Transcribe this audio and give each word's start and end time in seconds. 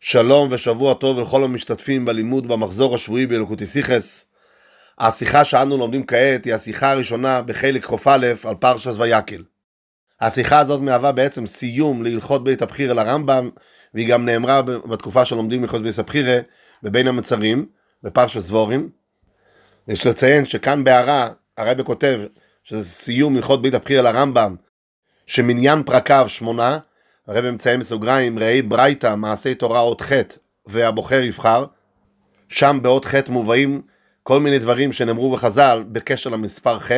שלום 0.00 0.48
ושבוע 0.52 0.94
טוב 0.94 1.20
לכל 1.20 1.44
המשתתפים 1.44 2.04
בלימוד 2.04 2.48
במחזור 2.48 2.94
השבועי 2.94 3.26
באלוקותי 3.26 3.66
סיכס. 3.66 4.24
השיחה 4.98 5.44
שאנו 5.44 5.76
לומדים 5.76 6.06
כעת 6.06 6.44
היא 6.44 6.54
השיחה 6.54 6.92
הראשונה 6.92 7.42
בחלק 7.42 7.84
כ"א 7.84 8.18
על 8.44 8.54
פרשס 8.54 8.94
ויקל. 8.98 9.44
השיחה 10.20 10.58
הזאת 10.58 10.80
מהווה 10.80 11.12
בעצם 11.12 11.46
סיום 11.46 12.02
להלכות 12.02 12.44
בית 12.44 12.62
הבחירה 12.62 12.94
לרמב"ם, 12.94 13.50
והיא 13.94 14.08
גם 14.08 14.24
נאמרה 14.24 14.62
בתקופה 14.62 15.24
שלומדים 15.24 15.62
הלכות 15.62 15.82
בית 15.82 15.98
הבחירה 15.98 16.38
בבין 16.82 17.08
המצרים, 17.08 17.66
בפרשס 18.02 18.46
דבורים. 18.46 18.90
יש 19.88 20.06
לציין 20.06 20.46
שכאן 20.46 20.84
בהערה 20.84 21.28
הרבי 21.56 21.84
כותב 21.84 22.20
שזה 22.62 22.84
סיום 22.84 23.36
הלכות 23.36 23.62
בית 23.62 23.74
הבחירה 23.74 24.02
לרמב"ם, 24.02 24.56
שמניין 25.26 25.82
פרקיו 25.82 26.24
שמונה, 26.28 26.78
הרב 27.28 27.50
מציין 27.50 27.80
בסוגריים, 27.80 28.38
ראי 28.38 28.62
ברייתא, 28.62 29.14
מעשי 29.14 29.54
תורה 29.54 29.80
אות 29.80 30.02
ח' 30.02 30.12
והבוחר 30.66 31.20
יבחר, 31.20 31.64
שם 32.48 32.78
באות 32.82 33.04
ח' 33.04 33.14
מובאים 33.28 33.82
כל 34.22 34.40
מיני 34.40 34.58
דברים 34.58 34.92
שנאמרו 34.92 35.30
בחז"ל 35.30 35.84
בקשר 35.92 36.30
למספר 36.30 36.78
ח', 36.78 36.90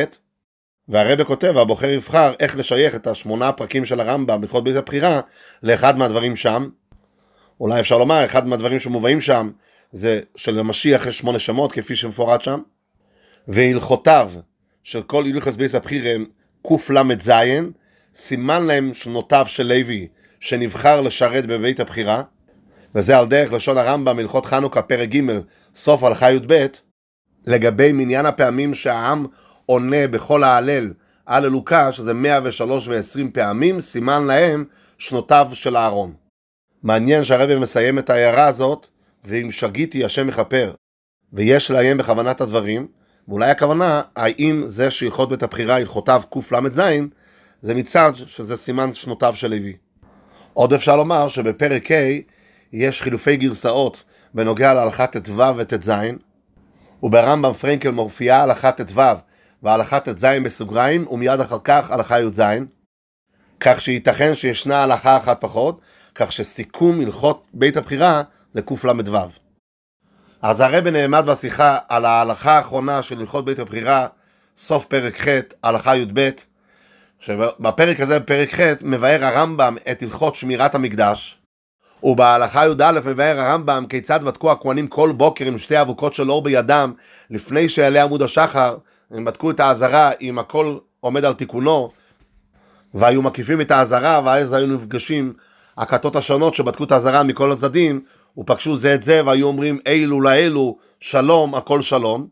והרבא 0.87 1.23
כותב, 1.23 1.57
הבוחר 1.57 1.89
יבחר 1.89 2.33
איך 2.39 2.57
לשייך 2.57 2.95
את 2.95 3.07
השמונה 3.07 3.51
פרקים 3.51 3.85
של 3.85 3.99
הרמב"ם 3.99 4.41
בכל 4.41 4.61
בית 4.61 4.75
הבחירה 4.75 5.21
לאחד 5.63 5.97
מהדברים 5.97 6.35
שם. 6.35 6.69
אולי 7.59 7.79
אפשר 7.79 7.97
לומר, 7.97 8.25
אחד 8.25 8.47
מהדברים 8.47 8.79
שמובאים 8.79 9.21
שם 9.21 9.49
זה 9.91 10.19
שלמשיח 10.35 11.05
יש 11.05 11.17
שמונה 11.17 11.39
שמות 11.39 11.71
כפי 11.71 11.95
שמפורט 11.95 12.41
שם, 12.41 12.59
והלכותיו 13.47 14.31
של 14.83 15.01
כל 15.01 15.25
הלכות 15.25 15.55
בית 15.55 15.75
הבחירה 15.75 16.11
הם 16.11 16.25
קל"ז, 16.67 17.31
סימן 18.13 18.65
להם 18.65 18.93
שנותיו 18.93 19.45
של 19.47 19.67
לוי 19.67 20.07
שנבחר 20.41 21.01
לשרת 21.01 21.45
בבית 21.45 21.79
הבחירה, 21.79 22.23
וזה 22.95 23.17
על 23.17 23.25
דרך 23.25 23.51
לשון 23.51 23.77
הרמב"ם, 23.77 24.19
הלכות 24.19 24.45
חנוכה, 24.45 24.81
פרק 24.81 25.09
ג', 25.09 25.21
סוף 25.75 26.03
הלכה 26.03 26.31
י"ב, 26.31 26.65
לגבי 27.47 27.91
מניין 27.91 28.25
הפעמים 28.25 28.75
שהעם 28.75 29.25
עונה 29.65 30.07
בכל 30.07 30.43
ההלל 30.43 30.93
על 31.25 31.45
אלוקה, 31.45 31.91
שזה 31.91 32.13
103 32.13 32.87
ו-20 32.87 33.31
פעמים, 33.33 33.81
סימן 33.81 34.25
להם 34.27 34.65
שנותיו 34.97 35.49
של 35.53 35.77
אהרון. 35.77 36.13
מעניין 36.83 37.23
שהרבי 37.23 37.55
מסיים 37.55 37.99
את 37.99 38.09
ההערה 38.09 38.45
הזאת, 38.45 38.87
ואם 39.25 39.51
שגיתי 39.51 40.05
השם 40.05 40.29
יכפר, 40.29 40.73
ויש 41.33 41.71
לעיין 41.71 41.97
בכוונת 41.97 42.41
הדברים, 42.41 42.87
ואולי 43.27 43.49
הכוונה, 43.49 44.01
האם 44.15 44.63
זה 44.65 44.91
שהלכות 44.91 45.29
בית 45.29 45.43
הבחירה, 45.43 45.75
הלכותיו 45.75 46.21
קל"ז, 46.29 46.81
זה 47.61 47.75
מצד 47.75 48.11
שזה 48.15 48.57
סימן 48.57 48.93
שנותיו 48.93 49.35
של 49.35 49.47
לוי. 49.47 49.90
עוד 50.53 50.73
אפשר 50.73 50.97
לומר 50.97 51.27
שבפרק 51.27 51.91
ה' 51.91 52.19
יש 52.73 53.01
חילופי 53.01 53.37
גרסאות 53.37 54.03
בנוגע 54.33 54.73
להלכה 54.73 55.07
ט"ו 55.07 55.57
וט"ז, 55.57 55.91
וברמב"ם 57.03 57.53
פרנקל 57.53 57.91
מופיעה 57.91 58.43
הלכה 58.43 58.71
ט"ו 58.71 59.01
והלכה 59.63 59.99
ט"ז 59.99 60.25
בסוגריים, 60.43 61.07
ומיד 61.11 61.39
אחר 61.39 61.57
כך 61.63 61.91
הלכה 61.91 62.19
י"ז, 62.19 62.41
כך 63.59 63.81
שייתכן 63.81 64.35
שישנה 64.35 64.83
הלכה 64.83 65.17
אחת 65.17 65.41
פחות, 65.41 65.81
כך 66.15 66.31
שסיכום 66.31 67.01
הלכות 67.01 67.47
בית 67.53 67.77
הבחירה 67.77 68.23
זה 68.51 68.61
קל"ו. 68.61 69.17
אז 70.41 70.59
הרבי 70.59 70.91
נעמד 70.91 71.25
בשיחה 71.25 71.77
על 71.89 72.05
ההלכה 72.05 72.51
האחרונה 72.51 73.01
של 73.01 73.19
הלכות 73.19 73.45
בית 73.45 73.59
הבחירה, 73.59 74.07
סוף 74.57 74.85
פרק 74.85 75.21
ח', 75.21 75.27
הלכה 75.63 75.95
י"ב, 75.95 76.29
שבפרק 77.21 77.99
הזה, 77.99 78.19
בפרק 78.19 78.53
ח', 78.53 78.59
מבאר 78.81 79.25
הרמב"ם 79.25 79.75
את 79.91 80.03
הלכות 80.03 80.35
שמירת 80.35 80.75
המקדש, 80.75 81.37
ובהלכה 82.03 82.65
י"א 82.65 82.99
מבאר 83.05 83.39
הרמב"ם 83.39 83.85
כיצד 83.89 84.23
בדקו 84.23 84.51
הכהנים 84.51 84.87
כל 84.87 85.11
בוקר 85.11 85.45
עם 85.45 85.57
שתי 85.57 85.81
אבוקות 85.81 86.13
של 86.13 86.31
אור 86.31 86.41
בידם, 86.41 86.93
לפני 87.29 87.69
שיעלה 87.69 88.03
עמוד 88.03 88.21
השחר, 88.21 88.77
הם 89.11 89.25
בדקו 89.25 89.51
את 89.51 89.59
האזהרה 89.59 90.11
אם 90.21 90.39
הכל 90.39 90.77
עומד 90.99 91.25
על 91.25 91.33
תיקונו, 91.33 91.89
והיו 92.93 93.21
מקיפים 93.21 93.61
את 93.61 93.71
האזהרה, 93.71 94.21
ואז 94.25 94.53
היו 94.53 94.67
נפגשים 94.67 95.33
הכתות 95.77 96.15
השונות 96.15 96.53
שבדקו 96.53 96.83
את 96.83 96.91
האזהרה 96.91 97.23
מכל 97.23 97.51
הצדדים, 97.51 98.01
ופגשו 98.37 98.75
זה 98.75 98.93
את 98.93 99.01
זה, 99.01 99.21
והיו 99.25 99.47
אומרים 99.47 99.79
אלו 99.87 100.21
לאלו, 100.21 100.77
שלום, 100.99 101.55
הכל 101.55 101.81
שלום. 101.81 102.27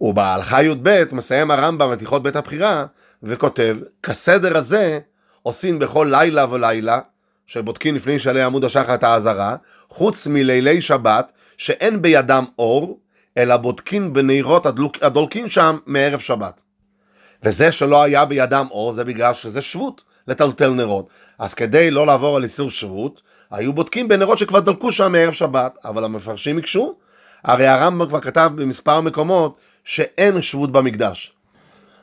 ובהלכה 0.00 0.62
י"ב 0.62 1.02
מסיים 1.12 1.50
הרמב"ם 1.50 1.92
את 1.92 2.00
הלכות 2.00 2.22
בית 2.22 2.36
הבחירה, 2.36 2.84
וכותב, 3.22 3.76
כסדר 4.02 4.56
הזה 4.56 4.98
עושים 5.42 5.78
בכל 5.78 6.08
לילה 6.10 6.46
ולילה, 6.50 7.00
שבודקים 7.46 7.94
לפני 7.94 8.18
שעלי 8.18 8.42
עמוד 8.42 8.64
השחר 8.64 8.94
את 8.94 9.02
האזהרה, 9.02 9.56
חוץ 9.88 10.26
מלילי 10.26 10.82
שבת, 10.82 11.32
שאין 11.56 12.02
בידם 12.02 12.44
אור, 12.58 12.98
אלא 13.38 13.56
בודקים 13.56 14.12
בנרות 14.12 14.66
הדולק, 14.66 15.02
הדולקים 15.02 15.48
שם 15.48 15.78
מערב 15.86 16.20
שבת. 16.20 16.62
וזה 17.42 17.72
שלא 17.72 18.02
היה 18.02 18.24
בידם 18.24 18.66
אור, 18.70 18.92
זה 18.92 19.04
בגלל 19.04 19.34
שזה 19.34 19.62
שבות, 19.62 20.04
לטלטל 20.28 20.70
נרות. 20.70 21.08
אז 21.38 21.54
כדי 21.54 21.90
לא 21.90 22.06
לעבור 22.06 22.36
על 22.36 22.44
איסור 22.44 22.70
שבות, 22.70 23.22
היו 23.50 23.72
בודקים 23.72 24.08
בנרות 24.08 24.38
שכבר 24.38 24.60
דלקו 24.60 24.92
שם 24.92 25.12
מערב 25.12 25.32
שבת, 25.32 25.78
אבל 25.84 26.04
המפרשים 26.04 26.58
הקשו, 26.58 26.94
הרי 27.44 27.66
הרמב"ם 27.66 28.08
כבר 28.08 28.20
כתב 28.20 28.50
במספר 28.54 29.00
מקומות 29.00 29.56
שאין 29.84 30.42
שבות 30.42 30.72
במקדש. 30.72 31.32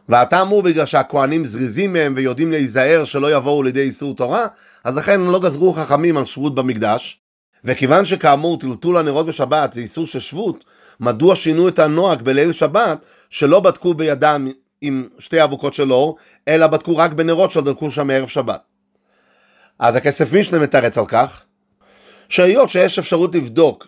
והטעם 0.09 0.47
הוא 0.47 0.63
בגלל 0.63 0.85
שהכוהנים 0.85 1.45
זריזים 1.45 1.93
מהם 1.93 2.13
ויודעים 2.17 2.51
להיזהר 2.51 3.03
שלא 3.05 3.35
יבואו 3.35 3.63
לידי 3.63 3.81
איסור 3.81 4.15
תורה, 4.15 4.47
אז 4.83 4.97
לכן 4.97 5.21
לא 5.21 5.39
גזרו 5.39 5.73
חכמים 5.73 6.17
על 6.17 6.25
שבות 6.25 6.55
במקדש. 6.55 7.19
וכיוון 7.63 8.05
שכאמור 8.05 8.59
טלטול 8.59 8.97
הנרות 8.97 9.25
בשבת 9.25 9.73
זה 9.73 9.81
איסור 9.81 10.07
של 10.07 10.19
שבות, 10.19 10.65
מדוע 10.99 11.35
שינו 11.35 11.67
את 11.67 11.79
הנוהג 11.79 12.21
בליל 12.21 12.51
שבת 12.51 13.05
שלא 13.29 13.59
בדקו 13.59 13.93
בידם 13.93 14.47
עם 14.81 15.07
שתי 15.19 15.43
אבוקות 15.43 15.73
של 15.73 15.93
אור, 15.93 16.17
אלא 16.47 16.67
בדקו 16.67 16.97
רק 16.97 17.13
בנרות 17.13 17.51
שדלקו 17.51 17.91
שם 17.91 18.07
מערב 18.07 18.27
שבת. 18.27 18.61
אז 19.79 19.95
הכסף 19.95 20.33
משנה 20.33 20.59
מתרץ 20.59 20.97
על 20.97 21.05
כך, 21.05 21.41
שהיות 22.29 22.69
שיש 22.69 22.99
אפשרות 22.99 23.35
לבדוק 23.35 23.87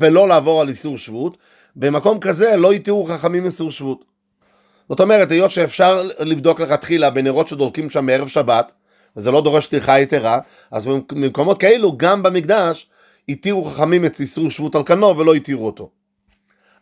ולא 0.00 0.28
לעבור 0.28 0.60
על 0.60 0.68
איסור 0.68 0.98
שבות, 0.98 1.38
במקום 1.76 2.20
כזה 2.20 2.56
לא 2.56 2.74
יתירו 2.74 3.04
חכמים 3.04 3.44
איסור 3.44 3.70
שבות. 3.70 4.07
זאת 4.88 5.00
אומרת, 5.00 5.30
היות 5.30 5.50
שאפשר 5.50 6.02
לבדוק 6.20 6.60
לכתחילה 6.60 7.10
בנרות 7.10 7.48
שדולקים 7.48 7.90
שם 7.90 8.06
מערב 8.06 8.28
שבת, 8.28 8.72
וזה 9.16 9.30
לא 9.30 9.40
דורש 9.40 9.66
טרחה 9.66 10.00
יתרה, 10.00 10.38
אז 10.70 10.86
במקומות 10.86 11.60
כאלו, 11.60 11.96
גם 11.96 12.22
במקדש, 12.22 12.86
התירו 13.28 13.64
חכמים 13.64 14.04
את 14.04 14.20
איסור 14.20 14.50
שבות 14.50 14.74
על 14.74 14.82
כנו 14.84 15.18
ולא 15.18 15.34
התירו 15.34 15.66
אותו. 15.66 15.90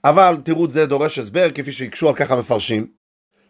אבל 0.04 0.36
תירוץ 0.44 0.72
זה 0.72 0.86
דורש 0.86 1.18
הסבר, 1.18 1.50
כפי 1.54 1.72
שהקשו 1.72 2.08
על 2.08 2.14
כך 2.14 2.30
המפרשים, 2.30 2.86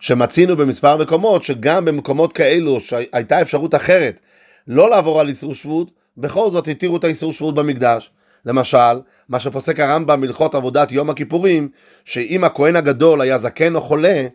שמצינו 0.00 0.56
במספר 0.56 0.96
מקומות, 0.96 1.44
שגם 1.44 1.84
במקומות 1.84 2.32
כאלו 2.32 2.80
שהייתה 2.80 3.42
אפשרות 3.42 3.74
אחרת 3.74 4.20
לא 4.68 4.90
לעבור 4.90 5.20
על 5.20 5.28
איסור 5.28 5.54
שבות, 5.54 5.90
בכל 6.16 6.50
זאת 6.50 6.68
התירו 6.68 6.96
את 6.96 7.04
האיסור 7.04 7.32
שבות 7.32 7.54
במקדש. 7.54 8.10
למשל, 8.46 9.00
מה 9.28 9.40
שפוסק 9.40 9.80
הרמב"ם 9.80 10.20
בהלכות 10.20 10.54
עבודת 10.54 10.92
יום 10.92 11.10
הכיפורים, 11.10 11.68
שאם 12.04 12.44
הכהן 12.44 12.76
הגדול 12.76 13.20
היה 13.20 13.38
זקן 13.38 13.74
או 13.74 13.80
חולה, 13.80 14.26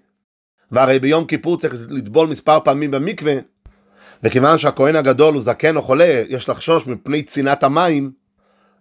והרי 0.71 0.99
ביום 0.99 1.25
כיפור 1.25 1.57
צריך 1.57 1.73
לטבול 1.89 2.27
מספר 2.27 2.59
פעמים 2.63 2.91
במקווה, 2.91 3.33
וכיוון 4.23 4.57
שהכהן 4.57 4.95
הגדול 4.95 5.33
הוא 5.33 5.41
זקן 5.41 5.75
או 5.75 5.81
חולה, 5.81 6.23
יש 6.29 6.49
לחשוש 6.49 6.87
מפני 6.87 7.23
צנעת 7.23 7.63
המים, 7.63 8.11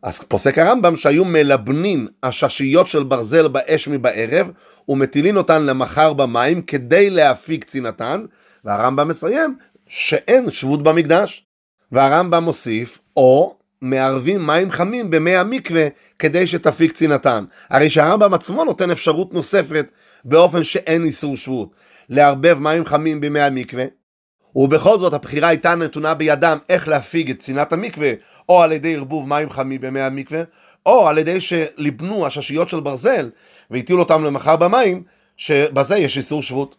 אז 0.03 0.19
פוסק 0.19 0.59
הרמב"ם 0.59 0.97
שהיו 0.97 1.25
מלבנים 1.25 2.07
הששיות 2.23 2.87
של 2.87 3.03
ברזל 3.03 3.49
באש 3.49 3.89
מבערב, 3.89 4.51
ומטילין 4.89 5.37
אותן 5.37 5.63
למחר 5.63 6.13
במים 6.13 6.63
כדי 6.63 7.11
להפיק 7.11 7.65
צנעתן, 7.65 8.25
והרמב"ם 8.65 9.09
מסיים 9.09 9.57
שאין 9.89 10.51
שבות 10.51 10.83
במקדש. 10.83 11.47
והרמב"ם 11.93 12.45
מוסיף, 12.45 12.99
או 13.17 13.57
מערבים 13.83 14.47
מים 14.47 14.71
חמים 14.71 15.11
במי 15.11 15.37
המקווה 15.37 15.87
כדי 16.19 16.47
שתפיק 16.47 16.93
צנעתן. 16.93 17.45
הרי 17.71 17.91
שהרמב"ם 17.91 18.35
עצמו 18.35 18.65
נותן 18.65 18.91
אפשרות 18.91 19.35
נוספת 19.35 19.91
באופן 20.25 20.65
שאין 20.65 21.05
איסור 21.05 21.37
שבות, 21.37 21.71
לערבב 22.09 22.59
מים 22.59 22.85
חמים 22.85 23.21
במי 23.21 23.41
המקווה, 23.41 23.85
ובכל 24.57 24.99
זאת 24.99 25.15
הבחירה 25.15 25.49
הייתה 25.49 25.75
נתונה 25.75 26.15
בידם 26.15 26.59
איך 26.69 26.89
להפיג 26.89 27.31
את 27.31 27.39
צנעת 27.39 27.73
המקווה, 27.73 28.11
או 28.49 28.63
על 28.63 28.73
ידי 28.73 28.97
ערבוב 28.97 29.29
מים 29.29 29.51
חמים 29.51 29.81
במי 29.81 30.01
המקווה, 30.01 30.43
או 30.87 31.09
על 31.09 31.19
ידי 31.19 31.41
שליבנו 31.41 32.27
הששיות 32.27 32.69
של 32.69 32.81
ברזל 32.81 33.31
והטילו 33.71 33.99
אותם 33.99 34.25
למחר 34.25 34.57
במים, 34.57 35.03
שבזה 35.37 35.97
יש 35.97 36.17
איסור 36.17 36.43
שבות. 36.43 36.77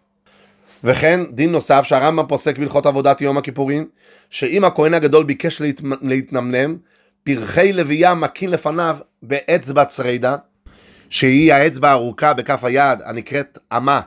וכן 0.84 1.20
דין 1.32 1.52
נוסף 1.52 1.82
שהרמב"ם 1.84 2.28
פוסק 2.28 2.58
בהלכות 2.58 2.86
עבודת 2.86 3.22
יום 3.22 3.38
הכיפורים, 3.38 3.88
שאם 4.30 4.66
הכהן 4.66 4.94
הגדול 4.94 5.24
ביקש 5.24 5.62
להת... 5.62 5.82
להתנמנם, 6.02 6.78
פרחי 7.24 7.74
לוויה 7.74 8.14
מקין 8.14 8.52
לפניו 8.52 8.98
באצבע 9.24 9.86
צרידה, 9.86 10.36
שהיא 11.12 11.54
האצבע 11.54 11.90
הארוכה 11.90 12.34
בכף 12.34 12.64
היד 12.64 13.00
הנקראת 13.06 13.58
אמה, 13.78 14.02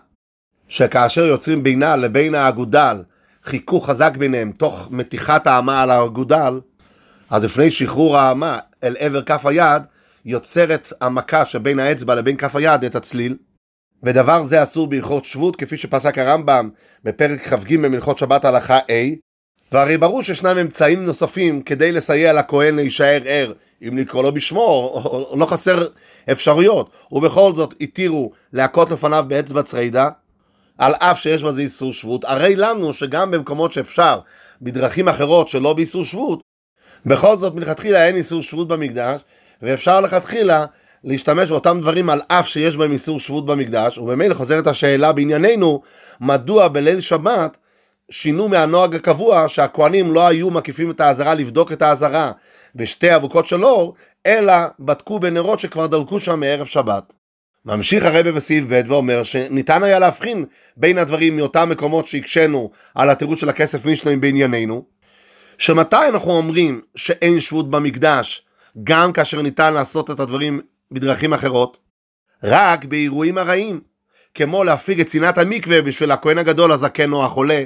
שכאשר 0.69 1.25
יוצרים 1.25 1.63
בינה 1.63 1.97
לבין 1.97 2.35
האגודל 2.35 3.03
חיכוך 3.45 3.91
חזק 3.91 4.17
ביניהם 4.17 4.53
תוך 4.53 4.89
מתיחת 4.91 5.47
האמה 5.47 5.83
על 5.83 5.91
האגודל, 5.91 6.61
אז 7.31 7.45
לפני 7.45 7.71
שחרור 7.71 8.17
האמה 8.17 8.59
אל 8.85 8.97
עבר 8.99 9.23
כף 9.23 9.47
היד, 9.47 9.83
יוצרת 10.25 10.93
המכה 11.01 11.45
שבין 11.45 11.79
האצבע 11.79 12.15
לבין 12.15 12.37
כף 12.37 12.57
היד 12.57 12.85
את 12.85 12.95
הצליל. 12.95 13.37
ודבר 14.03 14.45
זה 14.45 14.63
אסור 14.63 14.87
בהלכות 14.87 15.25
שבות, 15.25 15.57
כפי 15.57 15.77
שפסק 15.77 16.19
הרמב"ם 16.19 16.71
בפרק 17.05 17.49
כ"ג 17.49 17.77
מלכות 17.77 18.19
שבת 18.19 18.45
הלכה 18.45 18.79
A, 18.79 19.17
והרי 19.75 19.99
ברור 19.99 20.23
שישנם 20.23 20.59
אמצעים 20.59 21.07
נוספים 21.07 21.63
כדי 21.63 21.93
לסייע 21.93 22.33
לכהן 22.33 22.77
להישאר 22.77 23.21
ער, 23.27 23.53
אם 23.89 23.99
לקרוא 23.99 24.23
לו 24.23 24.35
בשמו, 24.35 24.61
או, 24.61 25.27
או 25.31 25.39
לא 25.39 25.47
חסר 25.47 25.87
אפשרויות, 26.33 26.91
ובכל 27.13 27.55
זאת 27.55 27.75
התירו 27.81 28.31
להכות 28.53 28.91
לפניו 28.91 29.25
באצבע 29.29 29.63
צרידה, 29.63 30.09
על 30.79 30.95
אף 30.95 31.21
שיש 31.21 31.43
בזה 31.43 31.63
איסור 31.63 31.93
שבות, 31.93 32.25
הרי 32.25 32.57
לנו 32.57 32.95
שגם 32.95 33.31
במקומות 33.31 33.73
שאפשר, 33.73 34.19
בדרכים 34.63 35.09
אחרות 35.09 35.49
שלא 35.49 35.73
באיסור 35.73 36.05
שבות, 36.05 36.41
בכל 37.07 37.37
זאת 37.37 37.55
מלכתחילה 37.55 38.07
אין 38.07 38.17
איסור 38.17 38.43
שבות 38.43 38.69
במקדש, 38.69 39.21
ואפשר 39.63 40.01
לכתחילה 40.01 40.65
להשתמש 41.05 41.49
באותם 41.49 41.79
דברים 41.81 42.11
על 42.11 42.21
אף 42.29 42.49
שיש 42.49 42.77
בהם 42.77 42.93
איסור 42.93 43.21
שבות 43.21 43.47
במקדש, 43.47 43.99
ובמילא 43.99 44.35
חוזרת 44.35 44.67
השאלה 44.67 45.13
בענייננו, 45.13 45.81
מדוע 46.21 46.69
בליל 46.69 47.01
שבת 47.01 47.57
שינו 48.11 48.49
מהנוהג 48.49 48.95
הקבוע 48.95 49.49
שהכוהנים 49.49 50.13
לא 50.13 50.27
היו 50.27 50.51
מקיפים 50.51 50.91
את 50.91 51.01
האזהרה 51.01 51.35
לבדוק 51.35 51.73
את 51.73 51.83
האזהרה 51.83 52.33
בשתי 52.75 53.17
אבוקות 53.17 53.47
של 53.47 53.65
אור, 53.65 53.95
אלא 54.27 54.53
בדקו 54.81 55.21
בנרות 55.21 55.61
שכבר 55.61 55.87
דלקו 55.87 56.21
שם 56.21 56.41
מערב 56.41 56.67
שבת. 56.67 57.13
ממשיך 57.65 58.05
הרבי 58.05 58.33
בסעיף 58.33 58.65
ב' 58.69 58.83
ואומר 58.87 59.23
שניתן 59.23 59.83
היה 59.83 59.99
להבחין 59.99 60.45
בין 60.77 60.99
הדברים 60.99 61.37
מאותם 61.37 61.69
מקומות 61.69 62.07
שהקשינו 62.07 62.71
על 62.95 63.11
התירוץ 63.11 63.39
של 63.39 63.49
הכסף 63.49 63.85
משניים 63.85 64.21
בענייננו, 64.21 64.85
שמתי 65.59 66.09
אנחנו 66.09 66.31
אומרים 66.31 66.81
שאין 66.97 67.41
שבות 67.41 67.71
במקדש 67.71 68.47
גם 68.85 69.13
כאשר 69.13 69.43
ניתן 69.43 69.75
לעשות 69.75 70.11
את 70.11 70.21
הדברים 70.21 70.61
בדרכים 70.91 71.33
אחרות? 71.33 71.77
רק 72.43 72.85
באירועים 72.85 73.39
הרעים, 73.39 73.81
כמו 74.35 74.65
להפיג 74.65 75.01
את 75.01 75.07
צנעת 75.07 75.39
המקווה 75.39 75.83
בשביל 75.83 76.11
הכהן 76.11 76.39
הגדול 76.39 76.73
הזקן 76.73 77.13
או 77.13 77.25
החולה, 77.25 77.65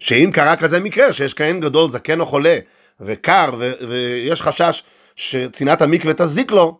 שאם 0.00 0.30
קרה 0.34 0.56
כזה 0.56 0.80
מקרה 0.80 1.12
שיש 1.12 1.34
כהן 1.34 1.60
גדול 1.60 1.90
זקן 1.90 2.20
או 2.20 2.26
חולה 2.26 2.58
וקר 3.00 3.50
ו- 3.58 3.72
ויש 3.88 4.42
חשש 4.42 4.82
שצנעת 5.16 5.82
המקווה 5.82 6.14
תזיק 6.14 6.52
לו, 6.52 6.78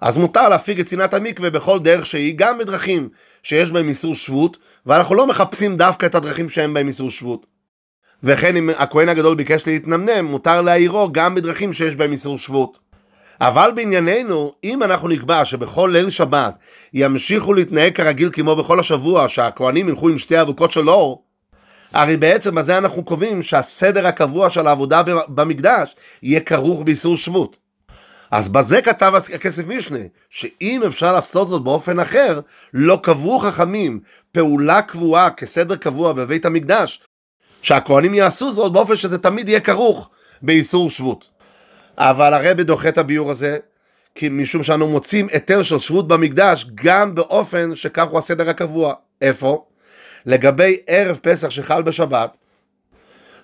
אז 0.00 0.16
מותר 0.16 0.48
להפיג 0.48 0.80
את 0.80 0.86
צנעת 0.86 1.14
המקווה 1.14 1.50
בכל 1.50 1.78
דרך 1.78 2.06
שהיא, 2.06 2.34
גם 2.36 2.58
בדרכים 2.58 3.08
שיש 3.42 3.70
בהם 3.70 3.88
איסור 3.88 4.14
שבות, 4.14 4.56
ואנחנו 4.86 5.14
לא 5.14 5.26
מחפשים 5.26 5.76
דווקא 5.76 6.06
את 6.06 6.14
הדרכים 6.14 6.48
שהם 6.48 6.74
בהם 6.74 6.88
איסור 6.88 7.10
שבות. 7.10 7.46
וכן 8.22 8.56
אם 8.56 8.70
הכהן 8.78 9.08
הגדול 9.08 9.34
ביקש 9.34 9.66
להתנמנם, 9.66 10.24
מותר 10.24 10.60
להעירו 10.60 11.08
גם 11.12 11.34
בדרכים 11.34 11.72
שיש 11.72 11.96
בהם 11.96 12.12
איסור 12.12 12.38
שבות. 12.38 12.78
אבל 13.40 13.72
בענייננו, 13.74 14.52
אם 14.64 14.82
אנחנו 14.82 15.08
נקבע 15.08 15.44
שבכל 15.44 15.90
ליל 15.92 16.10
שבת 16.10 16.54
ימשיכו 16.92 17.54
להתנהג 17.54 17.92
כרגיל 17.94 18.30
כמו 18.32 18.56
בכל 18.56 18.80
השבוע, 18.80 19.28
שהכהנים 19.28 19.88
ילכו 19.88 20.08
עם 20.08 20.18
שתי 20.18 20.40
אבוקות 20.40 20.70
של 20.70 20.90
אור, 20.90 21.24
הרי 21.94 22.16
בעצם 22.16 22.54
בזה 22.54 22.78
אנחנו 22.78 23.04
קובעים 23.04 23.42
שהסדר 23.42 24.06
הקבוע 24.06 24.50
של 24.50 24.66
העבודה 24.66 25.02
במקדש 25.28 25.96
יהיה 26.22 26.40
כרוך 26.40 26.82
באיסור 26.82 27.16
שבות. 27.16 27.56
אז 28.30 28.48
בזה 28.48 28.82
כתב 28.82 29.12
הכסף 29.34 29.62
משנה, 29.66 29.98
שאם 30.30 30.82
אפשר 30.86 31.12
לעשות 31.12 31.48
זאת 31.48 31.62
באופן 31.62 31.98
אחר, 31.98 32.40
לא 32.74 32.98
קבעו 33.02 33.38
חכמים 33.38 34.00
פעולה 34.32 34.82
קבועה 34.82 35.30
כסדר 35.30 35.76
קבוע 35.76 36.12
בבית 36.12 36.46
המקדש, 36.46 37.02
שהכהנים 37.62 38.14
יעשו 38.14 38.52
זאת 38.52 38.72
באופן 38.72 38.96
שזה 38.96 39.18
תמיד 39.18 39.48
יהיה 39.48 39.60
כרוך 39.60 40.10
באיסור 40.42 40.90
שבות. 40.90 41.28
אבל 41.98 42.34
הרבי 42.34 42.64
דוחה 42.64 42.88
את 42.88 42.98
הביור 42.98 43.30
הזה, 43.30 43.58
כי 44.14 44.28
משום 44.28 44.62
שאנו 44.62 44.88
מוצאים 44.88 45.26
היתר 45.32 45.62
של 45.62 45.78
שבות 45.78 46.08
במקדש 46.08 46.66
גם 46.74 47.14
באופן 47.14 47.76
שכך 47.76 48.06
הוא 48.08 48.18
הסדר 48.18 48.50
הקבוע. 48.50 48.94
איפה? 49.22 49.64
לגבי 50.26 50.76
ערב 50.86 51.18
פסח 51.22 51.50
שחל 51.50 51.82
בשבת, 51.82 52.36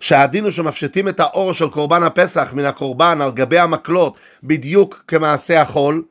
שהדין 0.00 0.44
הוא 0.44 0.50
שמפשטים 0.50 1.08
את 1.08 1.20
האור 1.20 1.52
של 1.52 1.68
קורבן 1.68 2.02
הפסח 2.02 2.48
מן 2.52 2.64
הקורבן 2.64 3.20
על 3.20 3.30
גבי 3.30 3.58
המקלות 3.58 4.14
בדיוק 4.42 5.04
כמעשה 5.08 5.60
החול, 5.60 6.02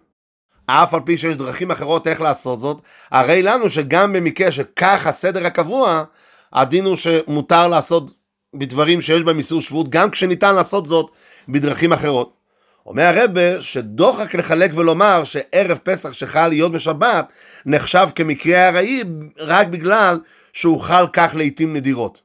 אף 0.66 0.94
על 0.94 1.00
פי 1.06 1.18
שיש 1.18 1.36
דרכים 1.36 1.72
אחרות 1.72 2.08
איך 2.08 2.22
לעשות 2.22 2.60
זאת, 2.60 2.78
הרי 3.12 3.42
לנו 3.42 3.70
שגם 3.70 4.14
במקרה 4.14 4.52
שכך 4.52 5.08
הסדר 5.08 5.46
הקבוע, 5.46 6.04
הדין 6.54 6.86
הוא 6.86 6.96
שמותר 6.96 7.68
לעשות 7.68 8.12
בדברים 8.56 9.02
שיש 9.02 9.22
בהם 9.22 9.38
איסור 9.38 9.62
שבות, 9.62 9.90
גם 9.90 10.12
כשניתן 10.12 10.56
לעשות 10.56 10.86
זאת 10.86 11.12
בדרכים 11.50 11.94
אחרות. 11.94 12.34
אומר 12.86 13.20
הרבה 13.20 13.62
שדוחק 13.62 14.36
לחלק 14.36 14.72
ולומר 14.76 15.24
שערב 15.24 15.78
פסח 15.84 16.14
שחל 16.14 16.48
להיות 16.48 16.72
בשבת 16.72 17.32
נחשב 17.66 18.08
כמקרה 18.16 18.70
ארעי 18.70 19.04
רק 19.38 19.68
בגלל 19.68 20.20
שהוא 20.54 20.82
חל 20.82 21.06
כך 21.14 21.36
לעיתים 21.36 21.74
נדירות. 21.74 22.22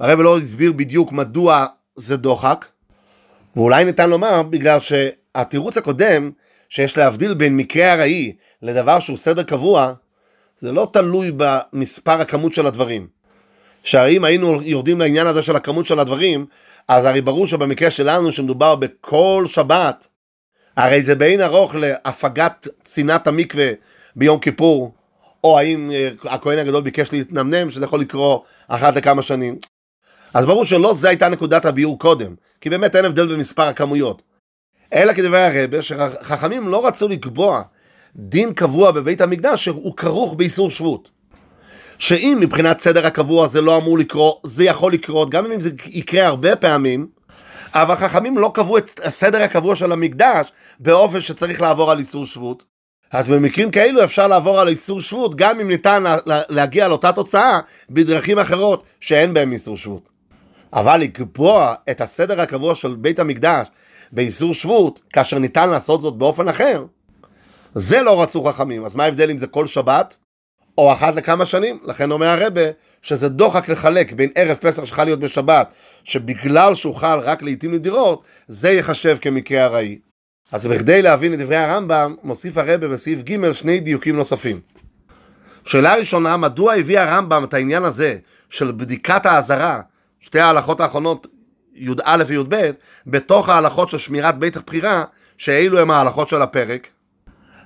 הרב 0.00 0.20
לא 0.20 0.38
הסביר 0.38 0.72
בדיוק 0.72 1.12
מדוע 1.12 1.66
זה 1.96 2.16
דוחק, 2.16 2.66
ואולי 3.56 3.84
ניתן 3.84 4.10
לומר 4.10 4.42
בגלל 4.42 4.78
שהתירוץ 4.80 5.76
הקודם, 5.76 6.30
שיש 6.68 6.96
להבדיל 6.96 7.34
בין 7.34 7.56
מקרה 7.56 7.92
ארעי 7.92 8.32
לדבר 8.62 8.98
שהוא 8.98 9.16
סדר 9.16 9.42
קבוע, 9.42 9.92
זה 10.58 10.72
לא 10.72 10.90
תלוי 10.92 11.32
במספר 11.36 12.20
הכמות 12.20 12.52
של 12.52 12.66
הדברים. 12.66 13.06
שהרי 13.84 14.16
אם 14.16 14.24
היינו 14.24 14.62
יורדים 14.62 15.00
לעניין 15.00 15.26
הזה 15.26 15.42
של 15.42 15.56
הכמות 15.56 15.86
של 15.86 15.98
הדברים, 15.98 16.46
אז 16.88 17.04
הרי 17.04 17.20
ברור 17.20 17.46
שבמקרה 17.46 17.90
שלנו 17.90 18.32
שמדובר 18.32 18.76
בכל 18.76 19.44
שבת, 19.48 20.06
הרי 20.76 21.02
זה 21.02 21.14
באין 21.14 21.40
ארוך 21.40 21.74
להפגת 21.74 22.68
צנעת 22.84 23.26
המקווה 23.26 23.70
ביום 24.16 24.38
כיפור, 24.38 24.94
או 25.44 25.58
האם 25.58 25.90
אה, 25.90 26.08
הכהן 26.24 26.58
הגדול 26.58 26.82
ביקש 26.82 27.12
להתנמנם, 27.12 27.70
שזה 27.70 27.84
יכול 27.84 28.00
לקרות 28.00 28.44
אחת 28.68 28.96
לכמה 28.96 29.22
שנים. 29.22 29.58
אז 30.34 30.46
ברור 30.46 30.64
שלא 30.64 30.94
זו 30.94 31.08
הייתה 31.08 31.28
נקודת 31.28 31.64
הביאור 31.64 31.98
קודם, 31.98 32.34
כי 32.60 32.70
באמת 32.70 32.96
אין 32.96 33.04
הבדל 33.04 33.34
במספר 33.34 33.62
הכמויות. 33.62 34.22
אלא 34.92 35.12
כדברי 35.12 35.60
הרבה, 35.60 35.82
שחכמים 35.82 36.68
לא 36.68 36.86
רצו 36.86 37.08
לקבוע 37.08 37.62
דין 38.16 38.52
קבוע 38.52 38.90
בבית 38.90 39.20
המקדש 39.20 39.64
שהוא 39.64 39.96
כרוך 39.96 40.34
באיסור 40.34 40.70
שבות. 40.70 41.10
שאם 41.98 42.38
מבחינת 42.40 42.80
סדר 42.80 43.06
הקבוע 43.06 43.48
זה 43.48 43.60
לא 43.60 43.76
אמור 43.76 43.98
לקרות, 43.98 44.40
זה 44.46 44.64
יכול 44.64 44.92
לקרות, 44.92 45.30
גם 45.30 45.52
אם 45.52 45.60
זה 45.60 45.70
יקרה 45.86 46.26
הרבה 46.26 46.56
פעמים, 46.56 47.06
אבל 47.74 47.94
חכמים 47.94 48.38
לא 48.38 48.50
קבעו 48.54 48.78
את 48.78 49.00
הסדר 49.04 49.42
הקבוע 49.42 49.76
של 49.76 49.92
המקדש 49.92 50.52
באופן 50.80 51.20
שצריך 51.20 51.60
לעבור 51.60 51.90
על 51.90 51.98
איסור 51.98 52.26
שבות. 52.26 52.73
אז 53.14 53.28
במקרים 53.28 53.70
כאלו 53.70 54.04
אפשר 54.04 54.26
לעבור 54.26 54.60
על 54.60 54.68
איסור 54.68 55.00
שבות 55.00 55.34
גם 55.34 55.60
אם 55.60 55.68
ניתן 55.68 56.04
להגיע 56.26 56.88
לאותה 56.88 57.12
תוצאה 57.12 57.60
בדרכים 57.90 58.38
אחרות 58.38 58.84
שאין 59.00 59.34
בהן 59.34 59.52
איסור 59.52 59.76
שבות. 59.76 60.10
אבל 60.72 60.96
לקבוע 60.96 61.74
את 61.90 62.00
הסדר 62.00 62.40
הקבוע 62.40 62.74
של 62.74 62.94
בית 62.94 63.18
המקדש 63.18 63.66
באיסור 64.12 64.54
שבות, 64.54 65.00
כאשר 65.12 65.38
ניתן 65.38 65.70
לעשות 65.70 66.00
זאת 66.00 66.14
באופן 66.14 66.48
אחר, 66.48 66.84
זה 67.74 68.02
לא 68.02 68.22
רצו 68.22 68.44
חכמים. 68.44 68.84
אז 68.84 68.94
מה 68.94 69.04
ההבדל 69.04 69.30
אם 69.30 69.38
זה 69.38 69.46
כל 69.46 69.66
שבת 69.66 70.16
או 70.78 70.92
אחת 70.92 71.16
לכמה 71.16 71.46
שנים? 71.46 71.78
לכן 71.84 72.10
אומר 72.10 72.26
הרבה 72.26 72.62
שזה 73.02 73.28
דוחק 73.28 73.68
לחלק 73.68 74.12
בין 74.12 74.30
ערב 74.34 74.56
פסח 74.56 74.84
שחל 74.84 75.04
להיות 75.04 75.20
בשבת, 75.20 75.68
שבגלל 76.04 76.74
שהוא 76.74 76.94
חל 76.94 77.18
רק 77.18 77.42
לעיתים 77.42 77.74
נדירות, 77.74 78.22
זה 78.48 78.70
ייחשב 78.70 79.16
כמקרה 79.20 79.64
ארעי. 79.64 79.98
אז 80.52 80.66
בכדי 80.66 81.02
להבין 81.02 81.34
את 81.34 81.38
דברי 81.38 81.56
הרמב"ם, 81.56 82.14
מוסיף 82.22 82.58
הרבה 82.58 82.88
בסעיף 82.88 83.18
ג' 83.22 83.52
שני 83.52 83.80
דיוקים 83.80 84.16
נוספים. 84.16 84.60
שאלה 85.64 85.94
ראשונה, 85.94 86.36
מדוע 86.36 86.74
הביא 86.74 87.00
הרמב"ם 87.00 87.44
את 87.44 87.54
העניין 87.54 87.84
הזה 87.84 88.16
של 88.50 88.72
בדיקת 88.72 89.26
האזהרה, 89.26 89.80
שתי 90.20 90.40
ההלכות 90.40 90.80
האחרונות, 90.80 91.26
י"א 91.74 92.24
וי"ב, 92.26 92.70
בתוך 93.06 93.48
ההלכות 93.48 93.88
של 93.88 93.98
שמירת 93.98 94.38
בית 94.38 94.56
הבחירה, 94.56 95.04
שאלו 95.38 95.78
הם 95.78 95.90
ההלכות 95.90 96.28
של 96.28 96.42
הפרק? 96.42 96.86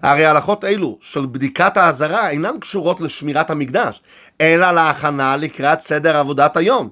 הרי 0.02 0.24
ההלכות 0.24 0.64
אלו 0.64 0.98
של 1.00 1.26
בדיקת 1.26 1.76
האזהרה 1.76 2.30
אינן 2.30 2.58
קשורות 2.60 3.00
לשמירת 3.00 3.50
המקדש, 3.50 4.02
אלא 4.40 4.70
להכנה 4.70 5.36
לקראת 5.36 5.80
סדר 5.80 6.16
עבודת 6.16 6.56
היום. 6.56 6.88